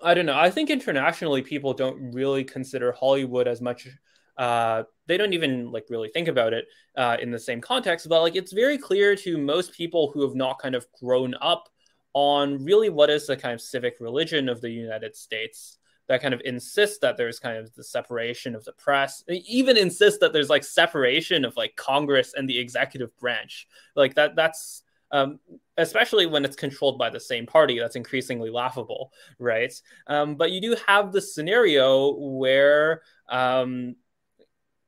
[0.00, 0.38] I don't know.
[0.38, 3.88] I think internationally, people don't really consider Hollywood as much.
[4.36, 8.08] Uh, they don't even like really think about it uh, in the same context.
[8.08, 11.68] But like, it's very clear to most people who have not kind of grown up
[12.14, 15.78] on really what is the kind of civic religion of the United States
[16.08, 20.18] that kind of insists that there's kind of the separation of the press even insists
[20.18, 24.81] that there's like separation of like congress and the executive branch like that that's
[25.12, 25.38] um,
[25.76, 29.72] especially when it's controlled by the same party that's increasingly laughable right?
[30.06, 33.96] Um, but you do have the scenario where um,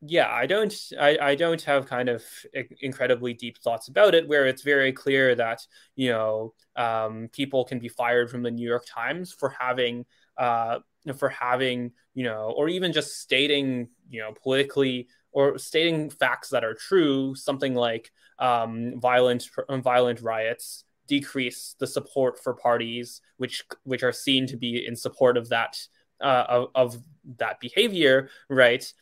[0.07, 2.23] yeah i don't I, I don't have kind of
[2.81, 7.79] incredibly deep thoughts about it where it's very clear that you know um, people can
[7.79, 10.05] be fired from the new york times for having
[10.37, 10.81] uh,
[11.17, 16.65] for having you know or even just stating you know politically or stating facts that
[16.65, 19.49] are true something like um, violent
[19.83, 25.37] violent riots decrease the support for parties which which are seen to be in support
[25.37, 25.79] of that
[26.21, 26.97] uh, of, of
[27.39, 28.93] that behavior right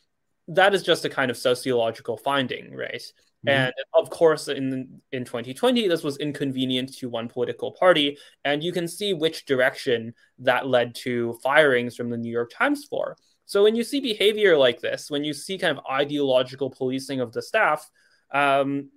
[0.49, 3.12] that is just a kind of sociological finding right
[3.47, 3.59] Mm-hmm.
[3.59, 8.73] And of course, in in 2020, this was inconvenient to one political party, and you
[8.73, 13.16] can see which direction that led to firings from the New York Times for.
[13.53, 17.35] So when you see behavior like this, when you see kind of ideological policing of
[17.35, 17.91] the staff,
[18.33, 18.88] um,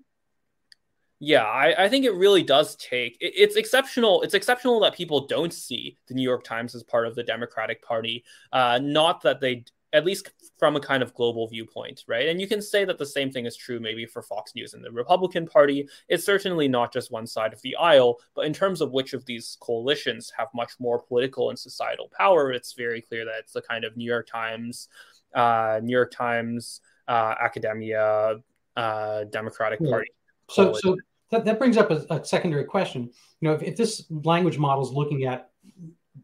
[1.19, 3.17] yeah, I, I, think it really does take.
[3.19, 4.21] It, it's exceptional.
[4.21, 7.83] It's exceptional that people don't see the New York Times as part of the Democratic
[7.83, 8.23] Party.
[8.53, 12.27] Uh, not that they at least from a kind of global viewpoint, right?
[12.27, 14.83] And you can say that the same thing is true maybe for Fox News and
[14.83, 15.87] the Republican Party.
[16.09, 19.25] It's certainly not just one side of the aisle, but in terms of which of
[19.25, 23.61] these coalitions have much more political and societal power, it's very clear that it's the
[23.61, 24.89] kind of New York Times,
[25.33, 28.37] uh, New York Times, uh, academia,
[28.75, 29.89] uh, Democratic yeah.
[29.89, 30.09] Party.
[30.49, 30.97] So, so
[31.31, 33.09] that, that brings up a, a secondary question.
[33.41, 35.49] You know, if, if this language model is looking at,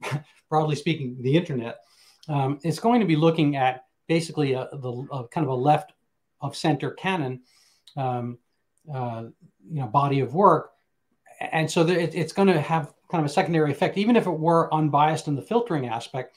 [0.49, 1.77] broadly speaking, the internet,
[2.31, 5.93] um, it's going to be looking at basically a, the, a kind of a left
[6.39, 7.41] of center canon,
[7.97, 8.37] um,
[8.93, 9.25] uh,
[9.69, 10.71] you know, body of work,
[11.51, 13.97] and so it, it's going to have kind of a secondary effect.
[13.97, 16.35] Even if it were unbiased in the filtering aspect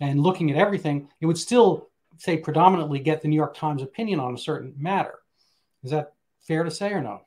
[0.00, 4.20] and looking at everything, it would still say predominantly get the New York Times opinion
[4.20, 5.18] on a certain matter.
[5.82, 7.22] Is that fair to say or no?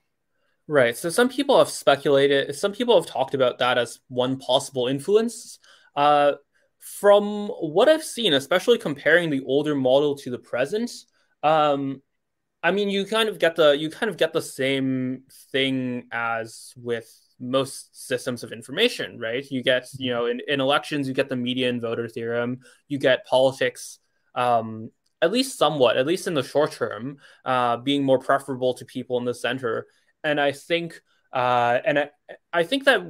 [0.67, 0.97] Right.
[0.97, 5.59] So some people have speculated, some people have talked about that as one possible influence.
[5.95, 6.33] Uh,
[6.99, 10.91] from what I've seen, especially comparing the older model to the present,
[11.43, 12.01] um,
[12.63, 16.73] I mean, you kind of get the you kind of get the same thing as
[16.75, 19.45] with most systems of information, right?
[19.49, 23.25] You get, you know, in, in elections, you get the median voter theorem, you get
[23.27, 23.99] politics,
[24.33, 24.89] um,
[25.21, 29.17] at least somewhat, at least in the short term, uh, being more preferable to people
[29.19, 29.85] in the center.
[30.23, 30.99] And I think,
[31.31, 32.09] uh, and I,
[32.51, 33.01] I think that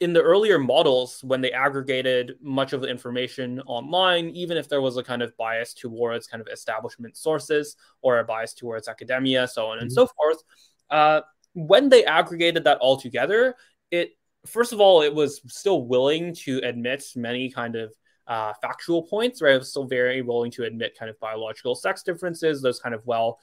[0.00, 4.80] in the earlier models, when they aggregated much of the information online, even if there
[4.80, 9.46] was a kind of bias towards kind of establishment sources or a bias towards academia,
[9.46, 9.82] so on mm-hmm.
[9.82, 10.42] and so forth,
[10.90, 11.20] uh,
[11.52, 13.54] when they aggregated that all together,
[13.90, 17.92] it first of all, it was still willing to admit many kind of
[18.26, 19.54] uh, factual points, right?
[19.54, 23.04] It was still very willing to admit kind of biological sex differences, those kind of
[23.06, 23.38] well,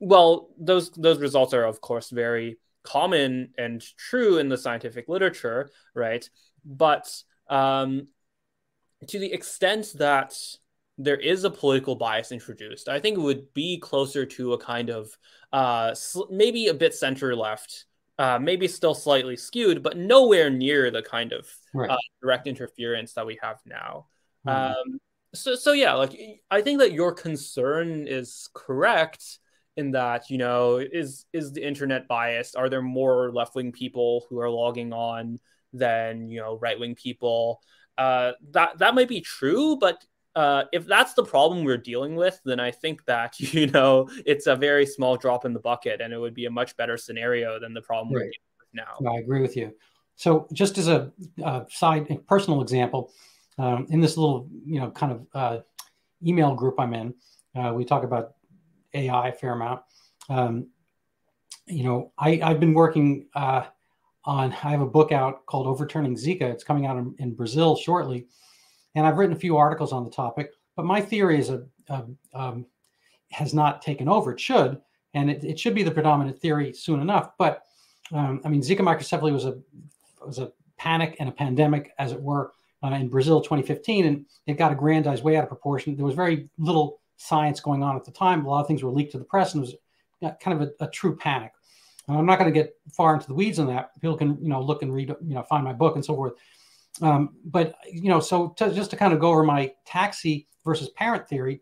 [0.00, 5.70] well, those those results are of course very common and true in the scientific literature,
[5.94, 6.28] right?
[6.64, 7.10] But
[7.48, 8.08] um,
[9.08, 10.34] to the extent that
[10.96, 14.90] there is a political bias introduced, I think it would be closer to a kind
[14.90, 15.10] of
[15.52, 15.94] uh,
[16.30, 17.86] maybe a bit center left,
[18.18, 21.90] uh, maybe still slightly skewed, but nowhere near the kind of right.
[21.90, 24.06] uh, direct interference that we have now.
[24.46, 24.92] Mm-hmm.
[24.92, 25.00] Um,
[25.34, 26.16] so, so yeah, like
[26.50, 29.38] I think that your concern is correct
[29.76, 32.56] in that you know is is the internet biased?
[32.56, 35.40] Are there more left-wing people who are logging on
[35.72, 37.60] than you know right-wing people?
[37.96, 42.40] Uh, that that might be true but uh, if that's the problem we're dealing with
[42.44, 46.12] then i think that you know it's a very small drop in the bucket and
[46.12, 48.14] it would be a much better scenario than the problem right.
[48.14, 49.10] we're dealing with now.
[49.12, 49.72] I agree with you.
[50.16, 51.12] So just as a,
[51.44, 53.12] a side personal example
[53.58, 55.58] um, in this little you know kind of uh,
[56.26, 57.14] email group i'm in
[57.56, 58.34] uh, we talk about
[58.94, 59.82] AI a fair amount.
[60.28, 60.68] Um,
[61.66, 63.64] you know, I, I've been working uh,
[64.24, 66.42] on, I have a book out called Overturning Zika.
[66.42, 68.26] It's coming out in, in, Brazil shortly.
[68.94, 70.50] And I've written a few articles on the topic.
[70.76, 72.04] but my theory is a, a
[72.34, 72.66] um,
[73.30, 74.32] has not taken over.
[74.32, 74.80] It should,
[75.14, 77.32] and it, it should be the predominant theory soon enough.
[77.38, 77.64] But
[78.12, 79.58] um, I mean, Zika microcephaly was a
[80.24, 82.52] was a panic and a pandemic, as it were,
[82.82, 85.96] uh, in Brazil 2015, and it got aggrandized way out of proportion.
[85.96, 88.44] There was very little science going on at the time.
[88.44, 89.78] A lot of things were leaked to the press, and it
[90.22, 91.52] was kind of a, a true panic.
[92.08, 93.98] And I'm not going to get far into the weeds on that.
[94.00, 96.34] People can, you know, look and read, you know, find my book and so forth.
[97.02, 100.90] Um, but you know, so to, just to kind of go over my taxi versus
[100.90, 101.60] parent theory,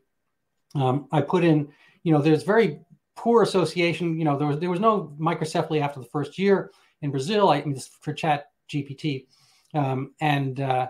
[0.74, 1.68] um, I put in,
[2.02, 2.80] you know, there's very
[3.14, 4.18] poor association.
[4.18, 7.48] You know, there was there was no microcephaly after the first year in Brazil.
[7.48, 9.26] I mean, for Chat GPT,
[9.74, 10.88] um, and uh,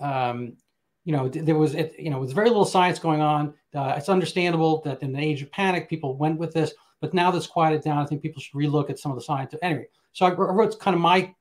[0.00, 0.56] um,
[1.04, 3.54] you know, there was it, you know, with very little science going on.
[3.74, 6.72] Uh, it's understandable that in the age of panic, people went with this.
[7.00, 9.54] But now that's quieted down, I think people should relook at some of the science.
[9.62, 11.34] Anyway, so I wrote kind of my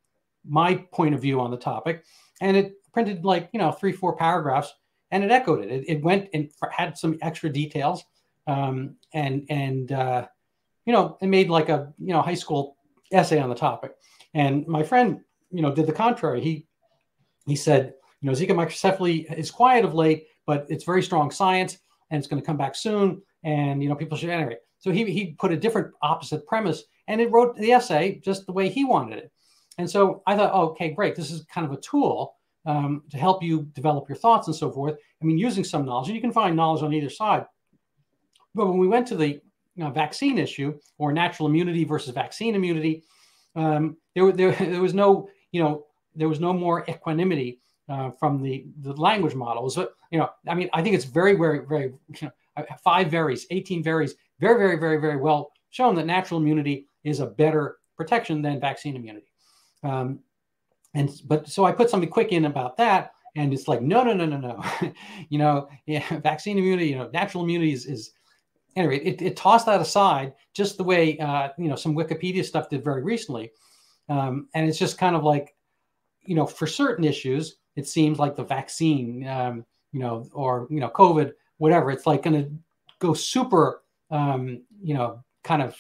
[0.46, 2.04] my point of view on the topic,
[2.42, 4.74] and it printed like you know three four paragraphs,
[5.12, 5.72] and it echoed it.
[5.72, 8.04] It, it went and had some extra details,
[8.46, 10.28] um, and and uh,
[10.86, 12.78] you know it made like a you know high school
[13.12, 13.94] essay on the topic.
[14.34, 16.42] And my friend, you know, did the contrary.
[16.42, 16.68] He
[17.48, 21.78] he said, you know, Zika microcephaly is quiet of late, but it's very strong science,
[22.10, 23.22] and it's going to come back soon.
[23.44, 24.58] And you know, people should anyway.
[24.80, 28.52] So he, he put a different opposite premise and it wrote the essay just the
[28.52, 29.32] way he wanted it.
[29.78, 31.16] And so I thought, oh, okay, great.
[31.16, 34.72] This is kind of a tool um, to help you develop your thoughts and so
[34.72, 34.96] forth.
[35.22, 37.46] I mean, using some knowledge, and you can find knowledge on either side.
[38.54, 39.42] But when we went to the you
[39.76, 43.04] know, vaccine issue or natural immunity versus vaccine immunity,
[43.56, 47.60] um, there, there, there was no, you know, there was no more equanimity
[47.90, 49.76] uh, from the, the language models.
[49.76, 53.46] But, you know, I mean, I think it's very, very, very, you know, five varies,
[53.50, 58.42] 18 varies very, very, very, very well shown that natural immunity is a better protection
[58.42, 59.28] than vaccine immunity.
[59.84, 60.20] Um,
[60.94, 64.14] and but so I put something quick in about that, and it's like no, no,
[64.14, 64.92] no, no, no.
[65.30, 68.12] you know, yeah, vaccine immunity, you know, natural immunity is, is
[68.76, 69.00] anyway.
[69.00, 72.84] It, it tossed that aside, just the way uh, you know some Wikipedia stuff did
[72.84, 73.52] very recently,
[74.10, 75.56] um, and it's just kind of like,
[76.24, 80.82] you know, for certain issues, it seems like the vaccine, um, you know, or you
[80.82, 81.92] know, COVID, whatever.
[81.92, 82.52] It's like going to
[83.00, 85.76] go super um, you know, kind of,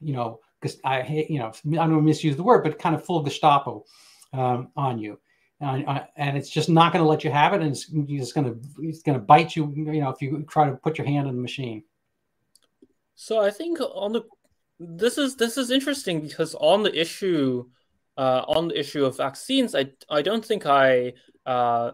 [0.00, 3.04] you know, because I hate, you know, I don't misuse the word, but kind of
[3.04, 3.84] full Gestapo
[4.32, 5.18] um, on you.
[5.60, 8.34] And, uh, and it's just not going to let you have it, and it's just
[8.34, 9.72] going to it's going to bite you.
[9.74, 11.82] You know, if you try to put your hand in the machine.
[13.16, 14.22] So I think on the
[14.78, 17.68] this is this is interesting because on the issue
[18.18, 21.14] uh, on the issue of vaccines, I I don't think I
[21.46, 21.92] uh,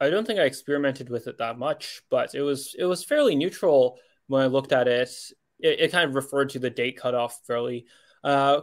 [0.00, 3.34] I don't think I experimented with it that much, but it was it was fairly
[3.34, 5.10] neutral when I looked at it,
[5.58, 7.86] it, it kind of referred to the date cutoff fairly
[8.22, 8.62] uh,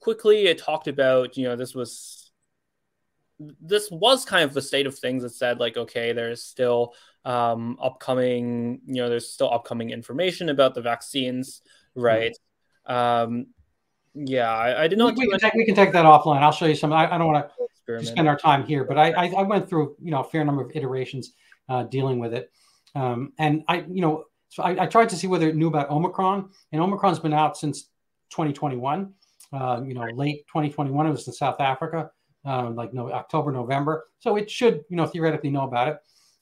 [0.00, 0.46] quickly.
[0.46, 2.32] It talked about, you know, this was
[3.60, 5.22] this was kind of the state of things.
[5.22, 10.74] It said like, okay, there's still um, upcoming, you know, there's still upcoming information about
[10.74, 11.62] the vaccines,
[11.94, 12.36] right?
[12.88, 12.94] Mm-hmm.
[12.94, 13.46] Um,
[14.26, 15.16] yeah, I, I, did not.
[15.16, 16.42] We, we, can take, we, can take, that offline.
[16.42, 16.92] I'll show you some.
[16.92, 17.48] I, I don't want
[17.86, 20.62] to spend our time here, but I, I, went through, you know, a fair number
[20.62, 21.32] of iterations
[21.68, 22.50] uh, dealing with it,
[22.94, 25.90] um, and I, you know, so I, I, tried to see whether it knew about
[25.90, 27.84] Omicron, and Omicron's been out since
[28.30, 29.12] 2021.
[29.50, 31.06] Uh, you know, late 2021.
[31.06, 32.10] It was in South Africa,
[32.44, 34.08] uh, like no October, November.
[34.18, 35.96] So it should, you know, theoretically know about it.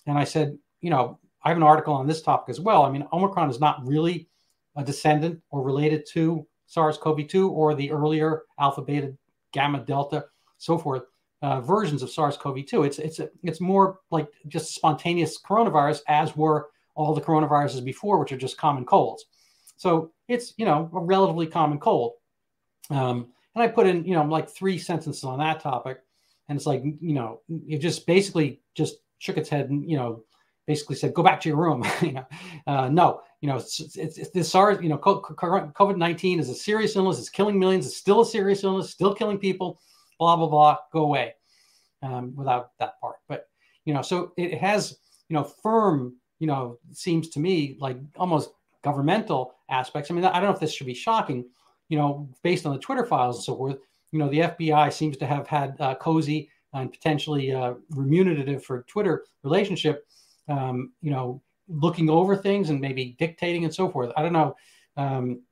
[0.06, 2.82] And I said, you know, I have an article on this topic as well.
[2.82, 4.28] I mean, Omicron is not really
[4.76, 9.14] a descendant or related to SARS-CoV-2 or the earlier alpha, beta,
[9.52, 10.26] gamma, delta,
[10.58, 11.04] so forth
[11.42, 12.86] uh, versions of SARS-CoV-2.
[12.86, 18.18] It's it's a, it's more like just spontaneous coronavirus, as were all the coronaviruses before,
[18.18, 19.26] which are just common colds.
[19.76, 22.14] So it's, you know, a relatively common cold.
[22.90, 26.00] Um, and I put in, you know, like three sentences on that topic.
[26.48, 30.24] And it's like, you know, it just basically just shook its head and, you know,
[30.66, 31.84] basically said, go back to your room.
[32.02, 32.26] you know,
[32.66, 36.54] uh, no, you know, it's, it's, it's this SARS, you know, COVID 19 is a
[36.54, 37.18] serious illness.
[37.18, 37.86] It's killing millions.
[37.86, 39.80] It's still a serious illness, still killing people,
[40.18, 40.76] blah, blah, blah.
[40.92, 41.34] Go away
[42.02, 43.16] um, without that part.
[43.28, 43.48] But,
[43.84, 44.98] you know, so it has,
[45.28, 48.50] you know, firm you know, seems to me like almost
[48.82, 50.10] governmental aspects.
[50.10, 51.44] I mean, I don't know if this should be shocking,
[51.88, 53.78] you know, based on the Twitter files and so forth.
[54.12, 58.82] You know, the FBI seems to have had uh, cozy and potentially uh, remunerative for
[58.82, 60.06] Twitter relationship,
[60.48, 64.12] um, you know, looking over things and maybe dictating and so forth.
[64.16, 64.56] I don't know.
[64.96, 65.42] Um,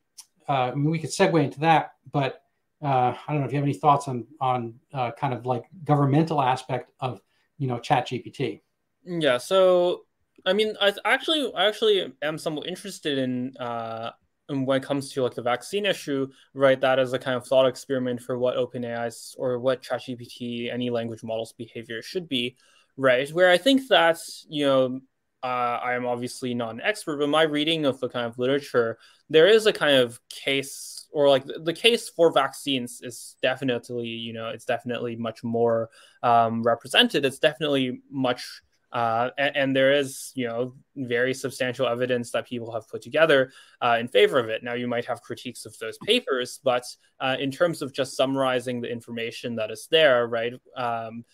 [0.49, 2.43] uh, I mean, we could segue into that, but
[2.83, 5.65] uh, I don't know if you have any thoughts on on uh, kind of like
[5.85, 7.21] governmental aspect of
[7.59, 8.61] you know Chat GPT.
[9.05, 9.39] Yeah.
[9.39, 10.05] So
[10.47, 14.11] I mean, I actually, I actually am somewhat interested in, uh,
[14.51, 16.81] in when it comes to like the vaccine issue, right?
[16.81, 21.23] That as a kind of thought experiment for what OpenAI's or what ChatGPT, any language
[21.23, 22.57] model's behavior should be,
[22.97, 23.29] right?
[23.31, 24.19] Where I think that
[24.49, 25.01] you know,
[25.43, 28.99] uh, I am obviously not an expert, but my reading of the kind of literature,
[29.29, 34.33] there is a kind of case or like the, case for vaccines is definitely, you
[34.33, 35.89] know, it's definitely much more
[36.25, 37.25] um, represented.
[37.25, 42.73] It's definitely much uh, and, and, there is, you know, very substantial evidence that people
[42.73, 43.51] have put together
[43.83, 44.63] uh, in favor of it.
[44.63, 46.85] Now, you might have critiques of those papers, but
[47.19, 50.55] uh, in terms of just summarizing the information that is there, right?
[50.77, 51.25] Um,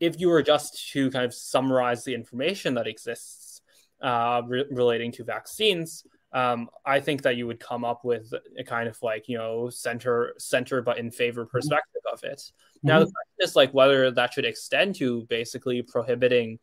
[0.00, 3.62] if you were just to kind of summarize the information that exists
[4.02, 8.64] uh, re- relating to vaccines, um, I think that you would come up with a
[8.64, 11.56] kind of like you know center center but in favor mm-hmm.
[11.56, 12.38] perspective of it.
[12.38, 12.88] Mm-hmm.
[12.88, 16.58] Now the question is like whether that should extend to basically prohibiting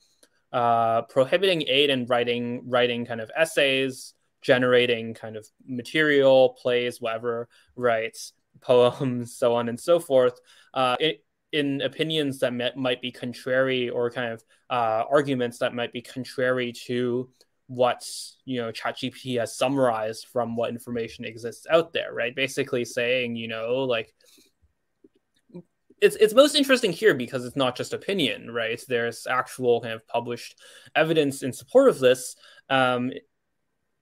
[0.51, 7.47] uh, prohibiting aid and writing writing kind of essays, generating kind of material, plays, whatever,
[7.77, 10.37] writes poems, so on and so forth.
[10.73, 15.73] Uh, it, in opinions that may, might be contrary or kind of uh, arguments that
[15.73, 17.29] might be contrary to
[17.67, 18.05] what
[18.43, 22.35] you know ChatGPT has summarized from what information exists out there, right?
[22.35, 24.13] Basically saying, you know, like
[26.01, 28.81] it's it's most interesting here because it's not just opinion, right?
[28.87, 30.59] There's actual kind of published
[30.95, 32.35] evidence in support of this.
[32.69, 33.11] Um,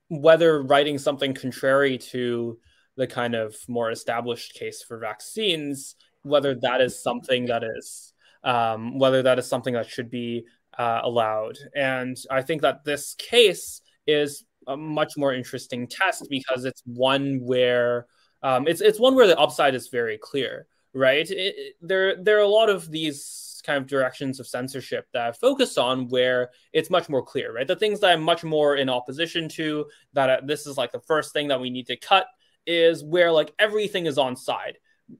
[0.08, 2.58] whether writing something contrary to
[2.96, 8.12] the kind of more established case for vaccines, whether that is something that is
[8.42, 10.44] um, whether that is something that should be
[10.78, 11.58] uh, allowed.
[11.74, 17.40] And I think that this case is a much more interesting test because it's one
[17.42, 18.06] where
[18.42, 21.30] um, it's it's one where the upside is very clear right?
[21.30, 25.28] It, it, there, there are a lot of these kind of directions of censorship that
[25.28, 27.66] I focus on where it's much more clear, right?
[27.66, 31.00] The things that I'm much more in opposition to, that uh, this is like the
[31.00, 32.26] first thing that we need to cut,
[32.66, 34.76] is where like everything is on side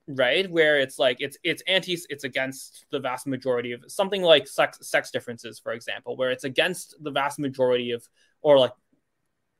[0.08, 4.46] right where it's like it's it's anti it's against the vast majority of something like
[4.46, 8.06] sex sex differences for example where it's against the vast majority of
[8.42, 8.72] or like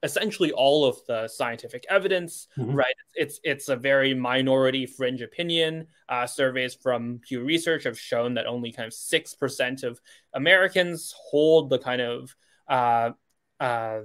[0.03, 2.75] essentially all of the scientific evidence, mm-hmm.
[2.75, 2.95] right?
[3.15, 5.87] It's it's a very minority fringe opinion.
[6.09, 10.01] Uh, surveys from Pew Research have shown that only kind of six percent of
[10.33, 12.35] Americans hold the kind of
[12.69, 13.11] uh,
[13.59, 14.01] uh,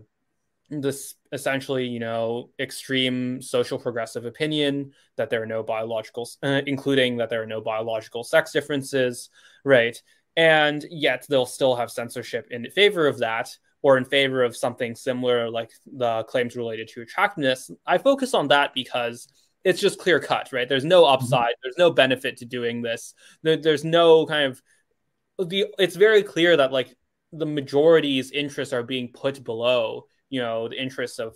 [0.70, 7.18] this essentially, you know, extreme social progressive opinion that there are no biological, uh, including
[7.18, 9.30] that there are no biological sex differences,
[9.64, 10.02] right?
[10.36, 13.56] And yet they'll still have censorship in favor of that
[13.86, 18.48] or in favor of something similar like the claims related to attractiveness i focus on
[18.48, 19.28] that because
[19.64, 21.14] it's just clear cut right there's no mm-hmm.
[21.14, 21.60] upside mm-hmm.
[21.62, 23.14] there's no benefit to doing this
[23.44, 26.96] there, there's no kind of the it's very clear that like
[27.32, 30.06] the majority's interests are being put below
[30.36, 31.36] you know the interests of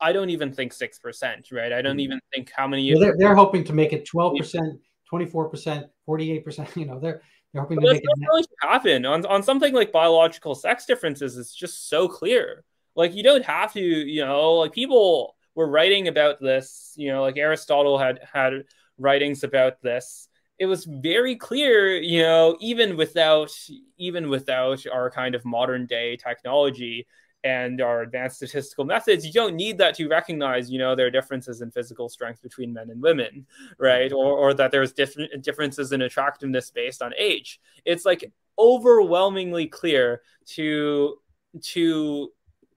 [0.00, 2.00] i don't even think 6% right i don't mm-hmm.
[2.00, 4.78] even think how many well, they're, they're hoping to make it 12%
[5.12, 7.22] 24% 48% you know they're
[7.52, 11.36] they're hoping to make it really happen on, on something like biological sex differences.
[11.36, 12.64] It's just so clear.
[12.96, 16.94] Like you don't have to, you know, like people were writing about this.
[16.96, 18.64] You know, like Aristotle had had
[18.98, 20.28] writings about this.
[20.58, 23.50] It was very clear, you know, even without
[23.98, 27.06] even without our kind of modern day technology,
[27.44, 31.10] and our advanced statistical methods, you don't need that to recognize, you know, there are
[31.10, 33.46] differences in physical strength between men and women,
[33.78, 34.10] right?
[34.10, 34.16] Mm-hmm.
[34.16, 37.60] Or, or that there's different differences in attractiveness based on age.
[37.84, 41.16] It's like overwhelmingly clear to
[41.60, 42.32] to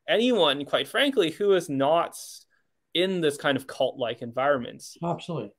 [0.07, 2.17] anyone, quite frankly, who is not
[2.93, 4.83] in this kind of cult-like environment.
[5.03, 5.51] Absolutely,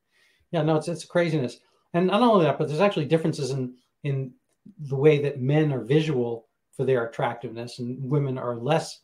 [0.50, 0.62] yeah.
[0.62, 1.58] No, it's it's craziness,
[1.94, 4.32] and not only that, but there's actually differences in in
[4.80, 6.45] the way that men are visual
[6.76, 9.00] for their attractiveness, and women are less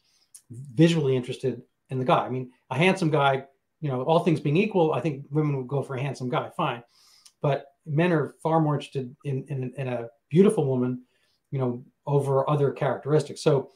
[0.74, 2.24] visually interested in the guy.
[2.24, 3.44] I mean, a handsome guy,
[3.80, 6.50] you know, all things being equal, I think women would go for a handsome guy,
[6.56, 6.82] fine.
[7.40, 11.02] But men are far more interested in, in, in a beautiful woman,
[11.50, 13.42] you know, over other characteristics.
[13.42, 13.70] So,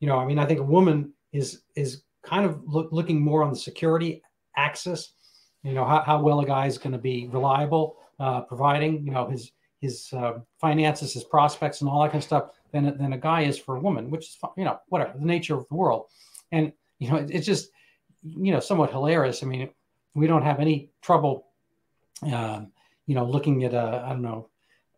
[0.00, 3.42] you know, I mean, I think a woman is is kind of look, looking more
[3.42, 4.22] on the security
[4.56, 5.14] axis.
[5.62, 9.12] You know, how, how well a guy is going to be reliable, uh, providing, you
[9.12, 13.12] know, his his uh, finances, his prospects, and all that kind of stuff than, than
[13.12, 15.74] a guy is for a woman, which is, you know, whatever, the nature of the
[15.74, 16.06] world.
[16.50, 17.70] And, you know, it, it's just,
[18.22, 19.42] you know, somewhat hilarious.
[19.42, 19.70] I mean,
[20.14, 21.46] we don't have any trouble,
[22.30, 22.62] uh,
[23.06, 24.48] you know, looking at, uh, I don't know,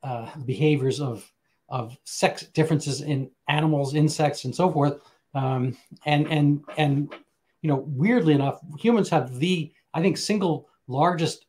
[0.03, 1.31] uh, behaviors of,
[1.69, 5.01] of sex differences in animals, insects, and so forth.
[5.35, 7.13] Um, and, and, and,
[7.63, 11.47] you know, weirdly enough, humans have the, I think, single largest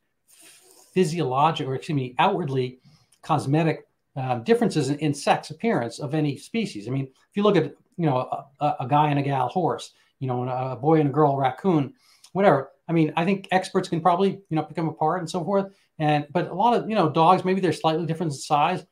[0.94, 2.78] physiologic or excuse me, outwardly
[3.22, 3.85] cosmetic
[4.16, 6.88] um, differences in, in, sex appearance of any species.
[6.88, 9.92] I mean, if you look at you know a, a guy and a gal horse,
[10.18, 11.94] you know, a, a boy and a girl raccoon,
[12.32, 12.70] whatever.
[12.88, 15.72] I mean, I think experts can probably you know pick them apart and so forth.
[15.98, 18.84] And but a lot of you know dogs, maybe they're slightly different in size,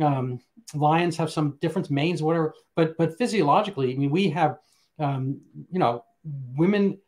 [0.00, 0.40] Um,
[0.74, 2.54] lions have some difference, manes, whatever.
[2.74, 4.58] But but physiologically, I mean, we have
[4.98, 6.04] um, you know
[6.56, 6.98] women,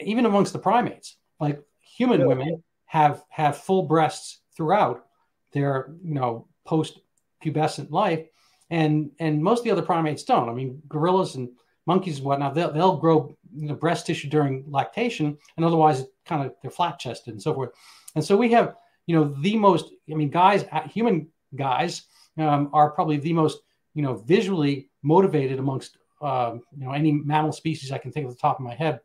[0.00, 5.06] even amongst the primates, like human women have have full breasts throughout
[5.52, 7.00] their you know post
[7.42, 8.26] pubescent life,
[8.70, 10.50] and and most of the other primates don't.
[10.50, 11.48] I mean, gorillas and
[11.86, 16.44] monkeys and whatnot, they'll, they'll grow you know, breast tissue during lactation, and otherwise, kind
[16.44, 17.70] of they're flat chested and so forth.
[18.14, 18.74] And so we have
[19.06, 19.86] you know the most.
[20.10, 22.02] I mean, guys, human guys
[22.36, 23.58] um, are probably the most
[23.94, 28.32] you know visually motivated amongst uh, you know any mammal species I can think of
[28.32, 29.00] the top of my head.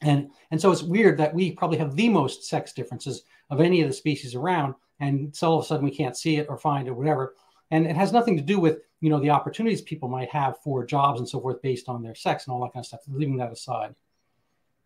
[0.00, 3.82] And and so it's weird that we probably have the most sex differences of any
[3.82, 6.56] of the species around, and so all of a sudden we can't see it or
[6.56, 7.34] find it or whatever.
[7.70, 10.84] And it has nothing to do with you know the opportunities people might have for
[10.84, 13.00] jobs and so forth based on their sex and all that kind of stuff.
[13.08, 13.94] Leaving that aside.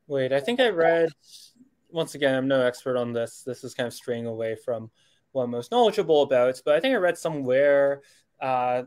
[0.06, 1.10] Wait, I think I read.
[1.90, 3.42] Once again, I'm no expert on this.
[3.42, 4.90] This is kind of straying away from
[5.32, 8.02] what I'm most knowledgeable about, but I think I read somewhere.
[8.40, 8.82] Uh,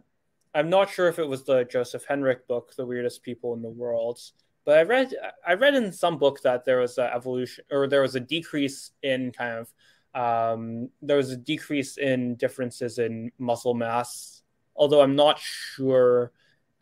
[0.54, 3.70] I'm not sure if it was the Joseph Henrich book, "The Weirdest People in the
[3.70, 4.20] World,"
[4.66, 5.14] But I read
[5.48, 8.92] I read in some book that there was an evolution or there was a decrease
[9.04, 9.72] in kind of
[10.16, 14.42] um, there was a decrease in differences in muscle mass,
[14.76, 16.32] although I'm not sure,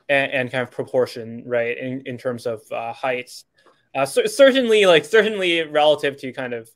[0.08, 3.46] and, and kind of proportion, right, in, in terms of uh, heights.
[3.96, 6.70] Uh, so, certainly, like certainly relative to kind of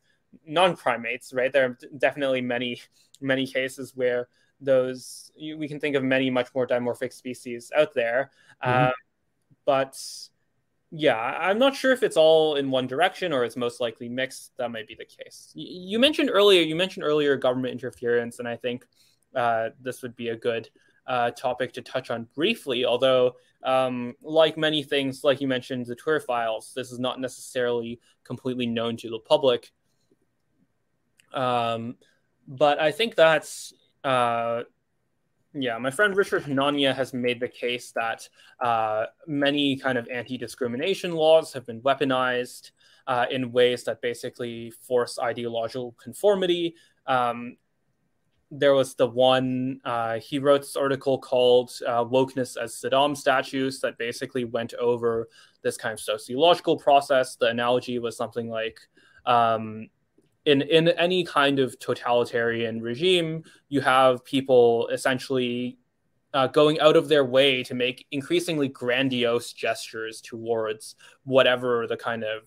[0.45, 1.53] non-primates, right?
[1.53, 2.81] There are definitely many
[3.21, 4.27] many cases where
[4.59, 8.31] those we can think of many much more dimorphic species out there,
[8.63, 8.87] mm-hmm.
[8.87, 8.91] uh,
[9.65, 9.99] but
[10.91, 14.55] yeah, I'm not sure if it's all in one direction or it's most likely mixed.
[14.57, 15.51] That might be the case.
[15.53, 18.85] You mentioned earlier, you mentioned earlier government interference, and I think
[19.35, 20.69] uh, this would be a good
[21.05, 22.85] uh, topic to touch on briefly.
[22.85, 27.99] Although, um, like many things, like you mentioned, the Twitter files, this is not necessarily
[28.23, 29.71] completely known to the public.
[31.33, 31.95] Um,
[32.47, 33.73] but I think that's
[34.05, 34.63] uh,
[35.53, 38.27] yeah, my friend Richard Hanania has made the case that
[38.59, 42.71] uh, many kind of anti-discrimination laws have been weaponized
[43.07, 46.75] uh, in ways that basically force ideological conformity.
[47.05, 47.57] Um,
[48.51, 53.81] there was the one uh, he wrote this article called uh, "Wokeness as Saddam Statues"
[53.81, 55.27] that basically went over
[55.63, 57.35] this kind of sociological process.
[57.35, 58.79] The analogy was something like.
[59.25, 59.89] Um,
[60.47, 65.77] in in any kind of totalitarian regime, you have people essentially
[66.33, 70.95] uh, going out of their way to make increasingly grandiose gestures towards
[71.25, 72.43] whatever the kind of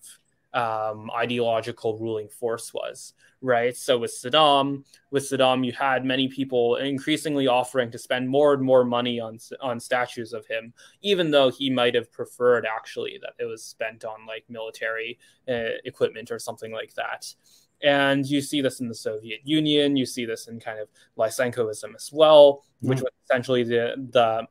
[0.53, 3.77] um, ideological ruling force was, right?
[3.77, 8.63] So with Saddam, with Saddam, you had many people increasingly offering to spend more and
[8.63, 10.73] more money on on statues of him,
[11.03, 15.77] even though he might have preferred actually that it was spent on like military uh,
[15.85, 17.35] equipment or something like that.
[17.83, 19.95] And you see this in the Soviet Union.
[19.95, 23.03] You see this in kind of Lysenkoism as well, which mm.
[23.03, 24.47] was essentially the the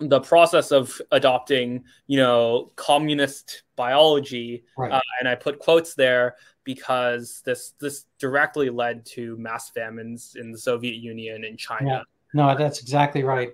[0.00, 4.64] the process of adopting, you know, communist biology.
[4.76, 4.92] Right.
[4.92, 10.52] Uh, and I put quotes there because this this directly led to mass famines in
[10.52, 11.88] the Soviet Union and China.
[11.88, 12.02] Yeah.
[12.34, 13.50] No, that's exactly right.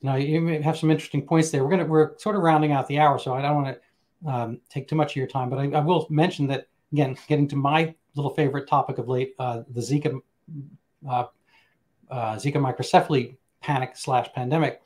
[0.00, 1.62] You know, you have some interesting points there.
[1.64, 4.60] We're gonna we're sort of rounding out the hour, so I don't want to um,
[4.70, 5.50] take too much of your time.
[5.50, 9.34] But I, I will mention that again, getting to my little favorite topic of late,
[9.38, 10.20] uh, the Zika
[11.08, 11.24] uh,
[12.10, 14.82] uh, Zika microcephaly panic slash pandemic.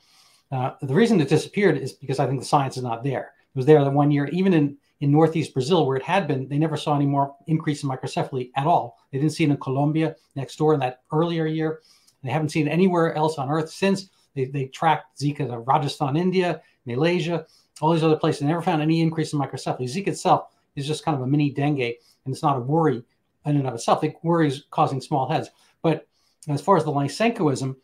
[0.51, 3.33] Uh, the reason it disappeared is because I think the science is not there.
[3.53, 6.47] It was there the one year, even in in northeast Brazil where it had been,
[6.47, 8.97] they never saw any more increase in microcephaly at all.
[9.11, 11.81] They didn't see it in Colombia next door in that earlier year.
[12.23, 14.09] They haven't seen it anywhere else on Earth since.
[14.33, 17.45] They, they tracked Zika to Rajasthan, India, Malaysia,
[17.81, 18.41] all these other places.
[18.41, 19.93] They never found any increase in microcephaly.
[19.93, 23.03] Zika itself is just kind of a mini dengue, and it's not a worry
[23.45, 24.03] in and of itself.
[24.03, 25.49] It worries causing small heads.
[25.81, 26.07] But
[26.47, 27.75] as far as the Lysenkoism,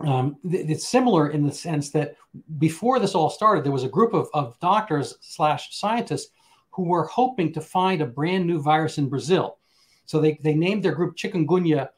[0.00, 2.16] um, it's similar in the sense that
[2.58, 6.30] before this all started, there was a group of, of doctors slash scientists
[6.70, 9.58] who were hoping to find a brand new virus in Brazil.
[10.06, 11.88] So they, they named their group Chikungunya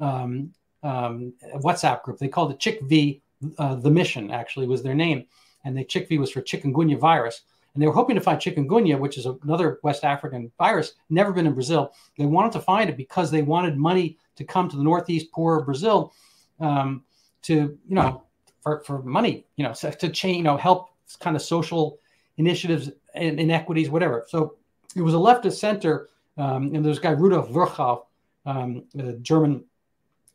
[0.00, 2.18] um, um, WhatsApp group.
[2.18, 3.20] They called it ChickV.
[3.58, 5.26] Uh, the mission actually was their name,
[5.64, 7.42] and the ChickV was for chikungunya virus
[7.76, 11.46] and they were hoping to find chikungunya, which is another West African virus, never been
[11.46, 11.92] in Brazil.
[12.16, 15.58] They wanted to find it because they wanted money to come to the northeast poor
[15.58, 16.14] of Brazil
[16.58, 17.04] um,
[17.42, 18.22] to, you know,
[18.62, 20.88] for, for money, you know, to change, you know, help
[21.20, 21.98] kind of social
[22.38, 24.24] initiatives and inequities, whatever.
[24.26, 24.56] So
[24.94, 26.08] it was a leftist center,
[26.38, 28.06] um, and there's a guy Rudolf Virchow,
[28.46, 29.64] um, a German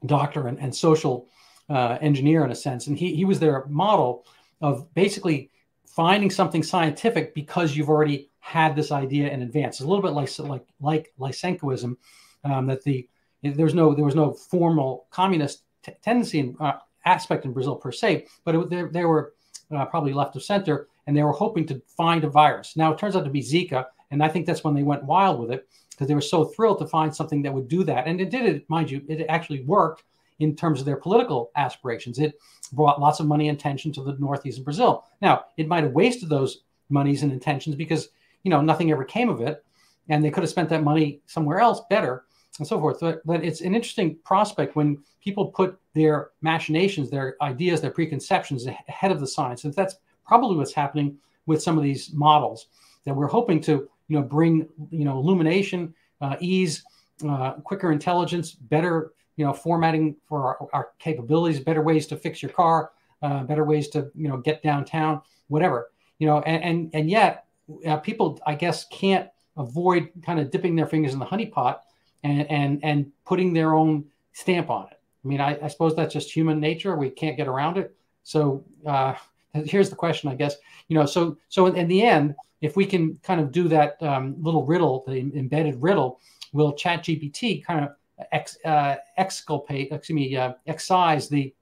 [0.05, 1.27] doctor and, and social
[1.71, 4.25] uh, engineer in a sense, and he he was their model
[4.61, 5.49] of basically
[5.95, 9.75] finding something scientific because you've already had this idea in advance.
[9.75, 11.95] It's a little bit like like like Lysenkoism,
[12.43, 13.07] um, that the
[13.43, 16.73] there was no there was no formal communist t- tendency and uh,
[17.05, 19.33] aspect in Brazil per se, but it, they, they were
[19.75, 22.75] uh, probably left of center, and they were hoping to find a virus.
[22.75, 25.39] Now it turns out to be Zika, and I think that's when they went wild
[25.39, 28.07] with it because they were so thrilled to find something that would do that.
[28.07, 30.03] And it did it, mind you, it actually worked
[30.41, 32.19] in terms of their political aspirations.
[32.19, 32.39] It
[32.73, 35.05] brought lots of money and attention to the northeast of Brazil.
[35.21, 38.09] Now it might have wasted those monies and intentions because
[38.43, 39.63] you know nothing ever came of it,
[40.09, 42.25] and they could have spent that money somewhere else better
[42.59, 42.99] and so forth.
[42.99, 48.65] But, but it's an interesting prospect when people put their machinations, their ideas, their preconceptions
[48.65, 49.63] ahead of the science.
[49.63, 52.67] And that's probably what's happening with some of these models
[53.05, 56.83] that we're hoping to you know bring you know illumination, uh, ease,
[57.27, 62.41] uh, quicker intelligence, better you know formatting for our, our capabilities, better ways to fix
[62.41, 66.89] your car, uh, better ways to you know get downtown, whatever you know, and and,
[66.93, 67.45] and yet
[67.87, 69.27] uh, people I guess can't
[69.57, 71.79] avoid kind of dipping their fingers in the honeypot
[72.23, 74.99] and and and putting their own stamp on it.
[75.25, 76.95] I mean, I, I suppose that's just human nature.
[76.95, 77.95] We can't get around it.
[78.21, 79.15] So uh,
[79.65, 80.57] here's the question, I guess.
[80.89, 83.97] You know, so so in, in the end, if we can kind of do that
[84.03, 86.19] um, little riddle, the embedded riddle,
[86.53, 87.95] will ChatGPT kind of
[88.31, 91.53] ex, uh, exculpate, excuse me, uh, excise the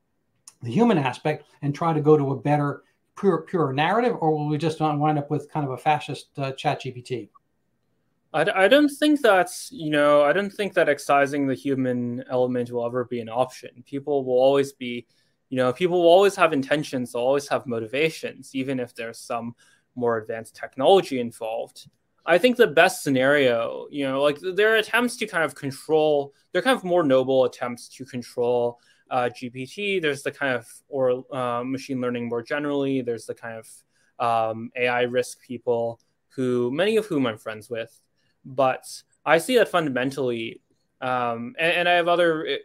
[0.61, 2.83] the human aspect and try to go to a better,
[3.17, 6.27] pure, pure narrative, or will we just not wind up with kind of a fascist
[6.37, 7.29] uh, ChatGPT?
[8.33, 12.71] I, I don't think that's you know I don't think that excising the human element
[12.71, 13.83] will ever be an option.
[13.85, 15.07] People will always be,
[15.49, 19.55] you know, people will always have intentions, they'll always have motivations, even if there's some
[19.95, 21.89] more advanced technology involved.
[22.29, 26.35] I think the best scenario, you know, like there are attempts to kind of control,
[26.51, 29.99] they're kind of more noble attempts to control uh, GPT.
[29.99, 33.01] There's the kind of, or uh, machine learning more generally.
[33.01, 37.99] There's the kind of um, AI risk people who, many of whom I'm friends with.
[38.45, 38.85] But
[39.25, 40.61] I see that fundamentally,
[41.01, 42.59] um, and, and, I have other,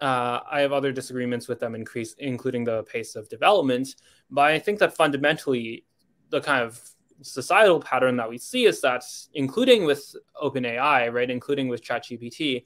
[0.00, 3.96] uh, I have other disagreements with them, increase, including the pace of development.
[4.30, 5.86] But I think that fundamentally,
[6.30, 6.80] the kind of
[7.22, 9.02] societal pattern that we see is that,
[9.34, 12.64] including with OpenAI, right, including with ChatGPT,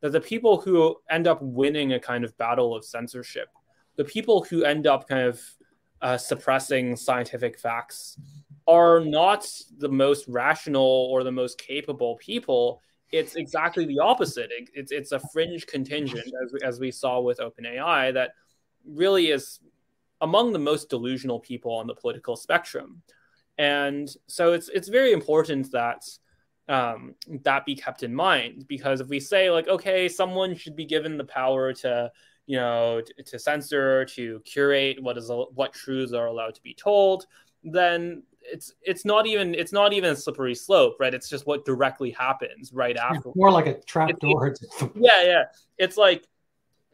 [0.00, 3.48] that the people who end up winning a kind of battle of censorship,
[3.96, 5.40] the people who end up kind of
[6.00, 8.16] uh, suppressing scientific facts,
[8.66, 12.80] are not the most rational or the most capable people.
[13.10, 14.50] It's exactly the opposite.
[14.50, 18.32] It, it's it's a fringe contingent, as, as we saw with OpenAI, that
[18.84, 19.60] really is
[20.20, 23.02] among the most delusional people on the political spectrum.
[23.58, 26.04] And so it's it's very important that
[26.68, 30.84] um, that be kept in mind because if we say like, okay, someone should be
[30.84, 32.10] given the power to
[32.46, 36.74] you know to, to censor, to curate what is what truths are allowed to be
[36.74, 37.26] told,
[37.64, 41.12] then it's it's not even it's not even a slippery slope, right?
[41.12, 43.30] It's just what directly happens right after.
[43.34, 44.54] More like a trap door.
[44.94, 45.42] yeah, yeah.
[45.78, 46.26] It's like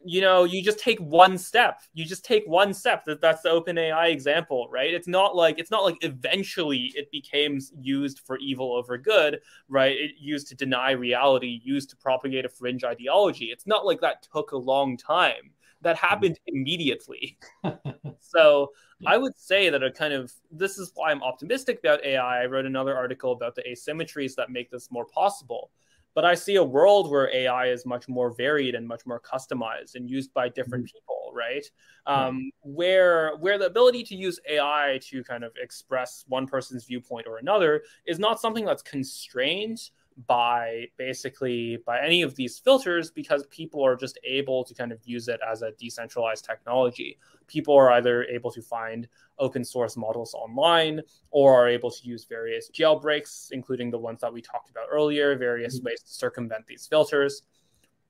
[0.05, 1.81] you know, you just take one step.
[1.93, 3.03] You just take one step.
[3.05, 4.93] That that's the OpenAI example, right?
[4.93, 9.95] It's not like it's not like eventually it became used for evil over good, right?
[9.95, 13.45] It used to deny reality, used to propagate a fringe ideology.
[13.45, 15.51] It's not like that took a long time.
[15.81, 16.05] That mm-hmm.
[16.05, 17.39] happened immediately.
[18.19, 18.73] so
[19.07, 22.43] I would say that a kind of this is why I'm optimistic about AI.
[22.43, 25.71] I wrote another article about the asymmetries that make this more possible
[26.15, 29.95] but I see a world where AI is much more varied and much more customized
[29.95, 30.95] and used by different mm-hmm.
[30.97, 31.65] people, right?
[32.07, 37.27] Um, where where the ability to use AI to kind of express one person's viewpoint
[37.27, 39.89] or another is not something that's constrained
[40.27, 44.99] by basically by any of these filters because people are just able to kind of
[45.03, 49.09] use it as a decentralized technology people are either able to find
[49.39, 51.01] open source models online
[51.31, 55.37] or are able to use various jailbreaks including the ones that we talked about earlier
[55.37, 55.87] various mm-hmm.
[55.87, 57.41] ways to circumvent these filters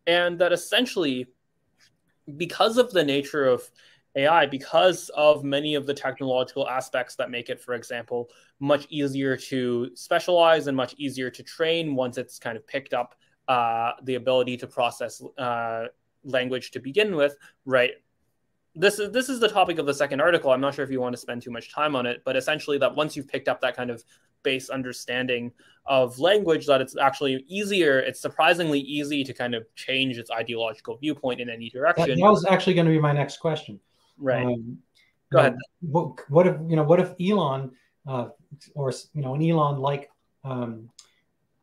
[0.05, 1.25] and that essentially
[2.37, 3.63] because of the nature of
[4.15, 9.35] AI because of many of the technological aspects that make it, for example, much easier
[9.35, 13.15] to specialize and much easier to train once it's kind of picked up
[13.47, 15.85] uh, the ability to process uh,
[16.23, 17.35] language to begin with,
[17.65, 17.91] right?
[18.73, 20.51] This is this is the topic of the second article.
[20.51, 22.77] I'm not sure if you want to spend too much time on it, but essentially
[22.79, 24.03] that once you've picked up that kind of
[24.43, 25.51] base understanding
[25.85, 27.99] of language, that it's actually easier.
[27.99, 32.09] It's surprisingly easy to kind of change its ideological viewpoint in any direction.
[32.09, 33.79] That, that was actually going to be my next question.
[34.17, 34.45] Right.
[34.45, 34.79] Um,
[35.31, 35.57] Go ahead.
[35.81, 36.83] What, what, if you know?
[36.83, 37.71] What if Elon,
[38.07, 38.29] uh,
[38.73, 40.09] or you know, an Elon-like
[40.43, 40.89] um,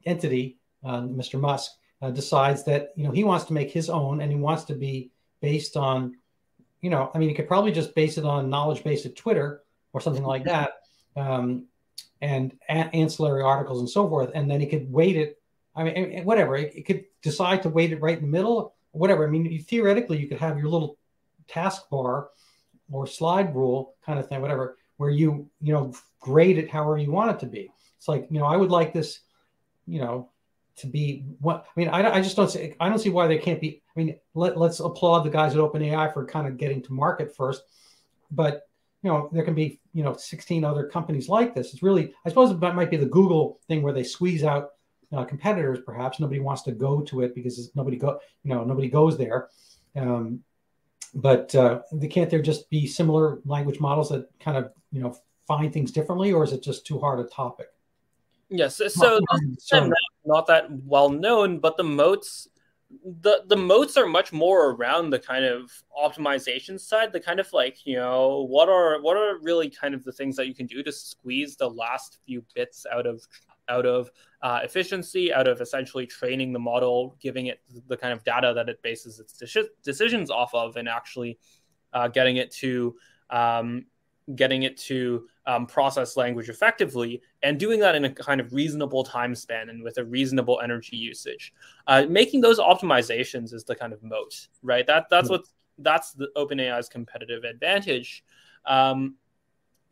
[0.04, 1.40] entity, uh, Mr.
[1.40, 1.72] Musk,
[2.02, 4.74] uh, decides that you know he wants to make his own, and he wants to
[4.74, 6.16] be based on,
[6.80, 9.62] you know, I mean, he could probably just base it on knowledge base at Twitter
[9.92, 10.72] or something like that,
[11.16, 11.66] um,
[12.20, 15.38] and a- ancillary articles and so forth, and then he could weight it.
[15.74, 16.56] I mean, whatever.
[16.56, 19.26] It, it could decide to weight it right in the middle, whatever.
[19.26, 20.98] I mean, theoretically, you could have your little
[21.48, 22.26] taskbar
[22.90, 27.10] or slide rule kind of thing, whatever, where you you know grade it however you
[27.10, 27.70] want it to be.
[27.98, 29.20] It's like you know I would like this,
[29.86, 30.30] you know,
[30.76, 31.88] to be what I mean.
[31.88, 33.82] I, I just don't see I don't see why they can't be.
[33.94, 37.34] I mean, let, let's applaud the guys at OpenAI for kind of getting to market
[37.34, 37.62] first,
[38.30, 38.68] but
[39.02, 41.72] you know there can be you know 16 other companies like this.
[41.72, 44.70] It's really I suppose it might be the Google thing where they squeeze out
[45.12, 45.80] uh, competitors.
[45.84, 49.48] Perhaps nobody wants to go to it because nobody go you know nobody goes there.
[49.96, 50.40] Um,
[51.14, 55.72] but uh, can't there just be similar language models that kind of you know find
[55.72, 57.68] things differently, or is it just too hard a topic?
[58.48, 58.88] Yes, so,
[59.58, 59.90] so
[60.26, 62.48] not that well known, but the moats
[63.22, 67.50] the the moats are much more around the kind of optimization side the kind of
[67.52, 70.66] like you know what are what are really kind of the things that you can
[70.66, 73.26] do to squeeze the last few bits out of
[73.68, 74.10] out of
[74.42, 78.68] uh, efficiency out of essentially training the model giving it the kind of data that
[78.68, 81.38] it bases its de- decisions off of and actually
[81.92, 82.94] uh, getting it to
[83.30, 83.86] um,
[84.34, 89.02] getting it to um, process language effectively and doing that in a kind of reasonable
[89.02, 91.52] time span and with a reasonable energy usage.
[91.86, 94.86] Uh, making those optimizations is the kind of moat, right?
[94.86, 95.34] That that's mm-hmm.
[95.34, 95.46] what
[95.78, 98.24] that's the OpenAI's competitive advantage.
[98.66, 99.16] Um,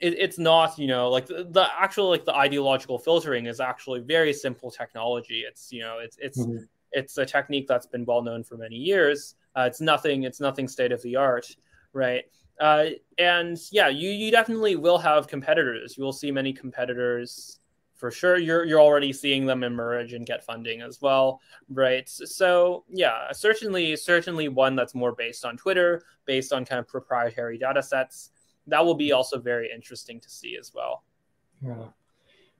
[0.00, 4.00] it, it's not, you know, like the, the, actual like the ideological filtering is actually
[4.00, 5.44] very simple technology.
[5.46, 6.64] It's you know, it's it's mm-hmm.
[6.92, 9.34] it's a technique that's been well known for many years.
[9.56, 10.24] Uh, it's nothing.
[10.24, 11.54] It's nothing state of the art,
[11.92, 12.24] right?
[12.60, 12.86] Uh,
[13.18, 15.96] and yeah, you you definitely will have competitors.
[15.96, 17.60] You will see many competitors
[17.94, 18.38] for sure.
[18.38, 22.08] You're you're already seeing them emerge and get funding as well, right?
[22.08, 27.58] So yeah, certainly certainly one that's more based on Twitter, based on kind of proprietary
[27.58, 28.30] data sets.
[28.66, 31.04] That will be also very interesting to see as well.
[31.64, 31.86] Yeah.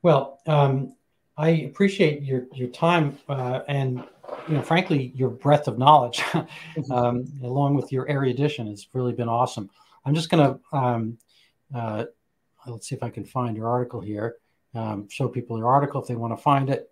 [0.03, 0.95] Well, um,
[1.37, 4.05] I appreciate your your time uh, and
[4.49, 6.23] you know, frankly, your breadth of knowledge,
[6.91, 9.71] um, along with your erudition, has really been awesome.
[10.05, 11.19] I'm just going to um,
[11.75, 12.05] uh,
[12.67, 14.37] let's see if I can find your article here.
[14.75, 16.91] Um, show people your article if they want to find it.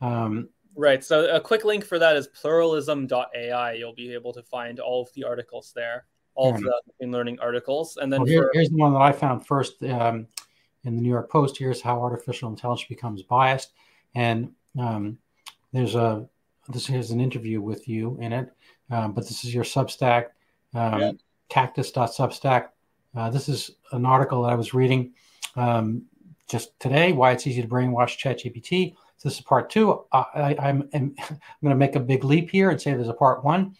[0.00, 1.04] Um, right.
[1.04, 3.72] So a quick link for that is pluralism.ai.
[3.74, 7.38] You'll be able to find all of the articles there, all of the machine learning
[7.40, 7.96] articles.
[7.96, 8.50] And then well, here, for...
[8.54, 10.26] here's the one that I found first um,
[10.84, 11.58] in the New York Post.
[11.58, 13.72] Here's how artificial intelligence becomes biased.
[14.14, 15.18] And um,
[15.72, 16.26] there's a
[16.68, 18.52] this is an interview with you in it,
[18.90, 20.26] um, but this is your Substack.
[20.74, 21.12] Um, yeah
[21.50, 22.68] cactus.substack.
[23.14, 25.12] Uh, this is an article that I was reading
[25.56, 26.04] um,
[26.48, 27.12] just today.
[27.12, 28.94] Why it's easy to brainwash ChatGPT.
[29.18, 30.04] So this is part two.
[30.12, 31.14] I, am I'm
[31.62, 33.76] going to make a big leap here and say there's a part one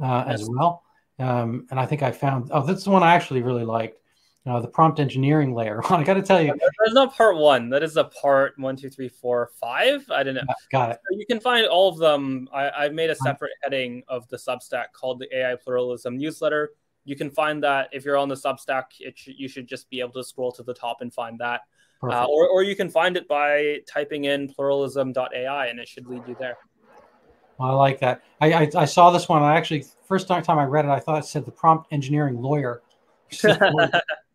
[0.00, 0.83] uh, as well.
[1.18, 4.00] Um, and I think I found oh, this is the one I actually really liked.
[4.46, 5.80] Uh, the prompt engineering layer.
[5.90, 7.70] I got to tell you, that's not part one.
[7.70, 10.04] That is a part one, two, three, four, five.
[10.10, 10.42] I don't know.
[10.70, 10.98] Got it.
[11.10, 12.46] So you can find all of them.
[12.52, 16.72] I, have made a separate heading of the Substack called the AI Pluralism Newsletter
[17.04, 20.00] you can find that if you're on the Substack, it sh- you should just be
[20.00, 21.62] able to scroll to the top and find that.
[22.02, 26.22] Uh, or, or you can find it by typing in pluralism.ai and it should lead
[26.28, 26.58] you there.
[27.60, 28.22] I like that.
[28.40, 29.42] I, I, I saw this one.
[29.42, 32.82] I actually, first time I read it, I thought it said the prompt engineering lawyer.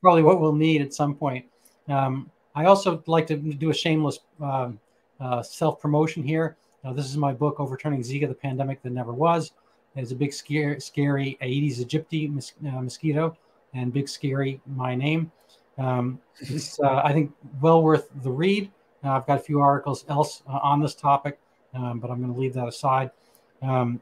[0.01, 1.45] probably what we'll need at some point.
[1.87, 4.79] Um, I also like to do a shameless um,
[5.19, 6.57] uh, self promotion here.
[6.83, 9.51] Now, this is my book, Overturning Zika, the Pandemic That Never Was.
[9.95, 13.35] It's a big scary, scary Aedes aegypti mos- uh, mosquito
[13.73, 15.31] and big scary my name.
[15.77, 18.71] Um, it's uh, I think well worth the read.
[19.03, 21.39] Uh, I've got a few articles else uh, on this topic,
[21.73, 23.11] um, but I'm going to leave that aside.
[23.61, 24.01] Um,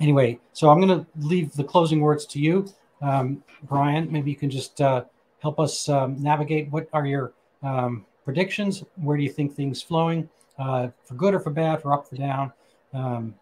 [0.00, 4.10] anyway, so I'm going to leave the closing words to you, um, Brian.
[4.10, 5.04] Maybe you can just uh,
[5.40, 6.70] help us um, navigate.
[6.70, 8.84] What are your um, predictions?
[8.96, 12.16] Where do you think things flowing uh, for good or for bad, for up, for
[12.16, 12.52] down?
[12.92, 13.34] Um,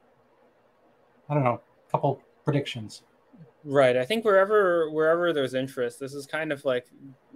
[1.28, 3.02] I don't know, a couple predictions.
[3.62, 3.96] Right.
[3.96, 6.86] I think wherever wherever there's interest, this is kind of like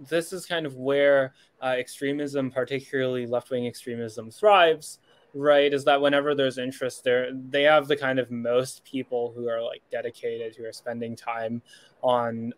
[0.08, 5.00] this is kind of where uh, extremism, particularly left wing extremism, thrives.
[5.34, 5.72] Right.
[5.72, 9.60] Is that whenever there's interest, there they have the kind of most people who are
[9.62, 11.60] like dedicated, who are spending time
[12.02, 12.52] on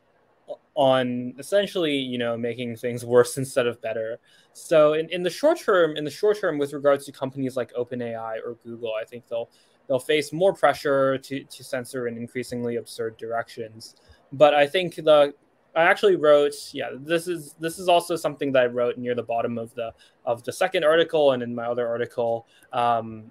[0.74, 4.20] on essentially you know making things worse instead of better
[4.52, 7.72] so in, in the short term in the short term with regards to companies like
[7.72, 9.50] openai or google i think they'll
[9.86, 13.94] they'll face more pressure to, to censor in increasingly absurd directions.
[14.32, 15.34] But I think the
[15.76, 19.22] I actually wrote, yeah, this is this is also something that I wrote near the
[19.22, 19.92] bottom of the
[20.24, 23.30] of the second article and in my other article, um,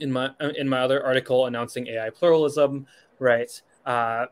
[0.00, 2.86] in my in my other article announcing AI pluralism,
[3.20, 3.50] right?
[3.86, 4.26] Uh,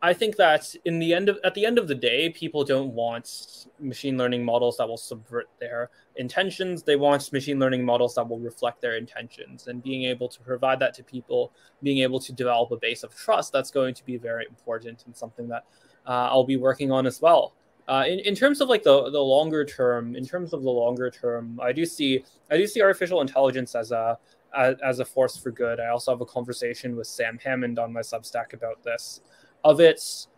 [0.00, 2.94] I think that in the end of at the end of the day, people don't
[2.94, 6.84] want machine learning models that will subvert their intentions.
[6.84, 10.78] They want machine learning models that will reflect their intentions, and being able to provide
[10.78, 14.16] that to people, being able to develop a base of trust, that's going to be
[14.16, 15.64] very important and something that
[16.08, 17.54] uh, I'll be working on as well.
[17.86, 21.10] Uh, in, in terms of like the, the longer term, in terms of the longer
[21.10, 24.18] term, I do see I do see artificial intelligence as a
[24.56, 25.78] as, a force for good.
[25.78, 29.20] I also have a conversation with Sam Hammond on my Substack about this
[29.62, 30.28] of its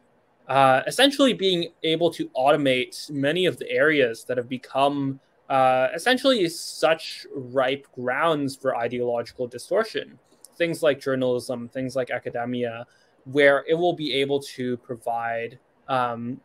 [0.48, 6.48] uh, essentially being able to automate many of the areas that have become uh, essentially
[6.48, 10.18] such ripe grounds for ideological distortion.
[10.56, 12.86] Things like journalism, things like academia,
[13.24, 15.58] where it will be able to provide,
[15.88, 16.40] um,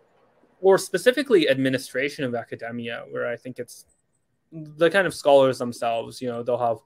[0.62, 3.86] or specifically administration of academia, where I think it's
[4.52, 6.78] the kind of scholars themselves, you know, they'll have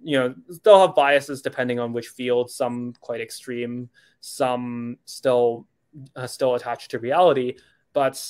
[0.00, 3.90] you know they'll have biases depending on which field some quite extreme
[4.20, 5.66] some still
[6.16, 7.56] uh, still attached to reality.
[7.92, 8.22] But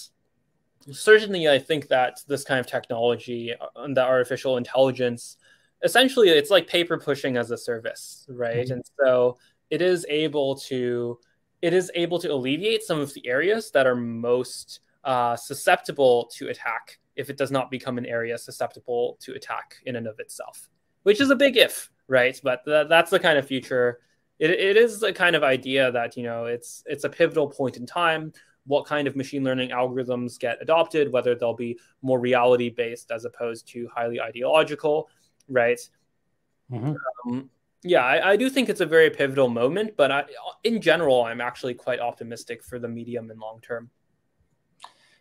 [0.91, 5.37] certainly, I think that this kind of technology and the artificial intelligence,
[5.83, 8.65] essentially, it's like paper pushing as a service, right?
[8.65, 8.75] Mm-hmm.
[8.75, 9.39] And so
[9.71, 11.19] it is able to
[11.61, 16.49] it is able to alleviate some of the areas that are most uh, susceptible to
[16.49, 20.69] attack if it does not become an area susceptible to attack in and of itself,
[21.03, 22.41] which is a big if, right?
[22.45, 23.99] But th- that's the kind of future
[24.39, 27.77] it, it is the kind of idea that you know it's it's a pivotal point
[27.77, 28.33] in time
[28.67, 33.25] what kind of machine learning algorithms get adopted whether they'll be more reality based as
[33.25, 35.09] opposed to highly ideological
[35.49, 35.81] right
[36.71, 36.95] mm-hmm.
[37.31, 37.51] um,
[37.83, 40.25] yeah I, I, do think it's a very pivotal moment but I,
[40.65, 43.91] in general i'm actually quite optimistic for the medium and long term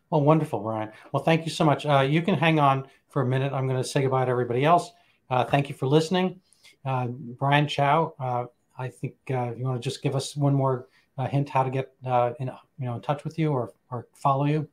[0.10, 3.26] well wonderful brian well thank you so much uh, you can hang on for a
[3.26, 4.92] minute i'm going to say goodbye to everybody else
[5.30, 6.40] uh, thank you for listening
[6.86, 8.46] uh, Brian Chau uh,
[8.78, 10.88] I think uh, you want to just give us one more
[11.18, 14.08] uh, hint how to get uh, in you know in touch with you or or
[14.14, 14.68] follow you.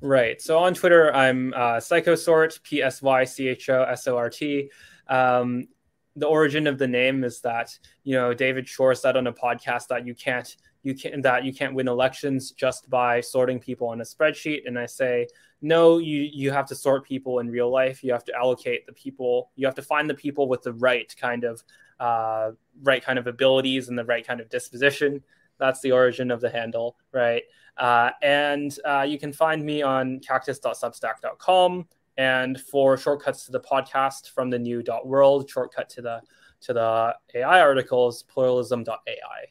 [0.00, 0.40] Right.
[0.42, 4.28] So on Twitter, I'm uh, Psychosort, P S Y C H O S O R
[4.28, 4.70] T.
[5.08, 5.68] Um,
[6.16, 9.88] the origin of the name is that you know David Shor said on a podcast
[9.88, 14.00] that you can't you can that you can't win elections just by sorting people on
[14.00, 15.26] a spreadsheet, and I say
[15.62, 18.04] no, you you have to sort people in real life.
[18.04, 19.50] You have to allocate the people.
[19.56, 21.64] You have to find the people with the right kind of
[21.98, 22.50] uh,
[22.82, 25.22] right kind of abilities and the right kind of disposition.
[25.58, 27.44] That's the origin of the handle, right?
[27.76, 31.88] Uh, and uh, you can find me on cactus.substack.com.
[32.16, 36.20] And for shortcuts to the podcast from the new world, shortcut to the
[36.62, 39.46] to the AI articles, pluralism.ai.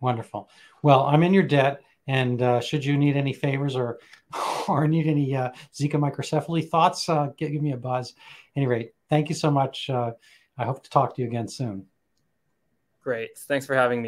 [0.00, 0.48] Wonderful.
[0.82, 3.98] Well, I'm in your debt, and uh, should you need any favors or
[4.68, 8.10] or need any uh, Zika microcephaly thoughts, uh, give, give me a buzz.
[8.10, 8.16] At
[8.56, 9.90] any rate, thank you so much.
[9.90, 10.12] Uh,
[10.58, 11.86] I hope to talk to you again soon.
[13.02, 13.38] Great.
[13.38, 14.04] Thanks for having me.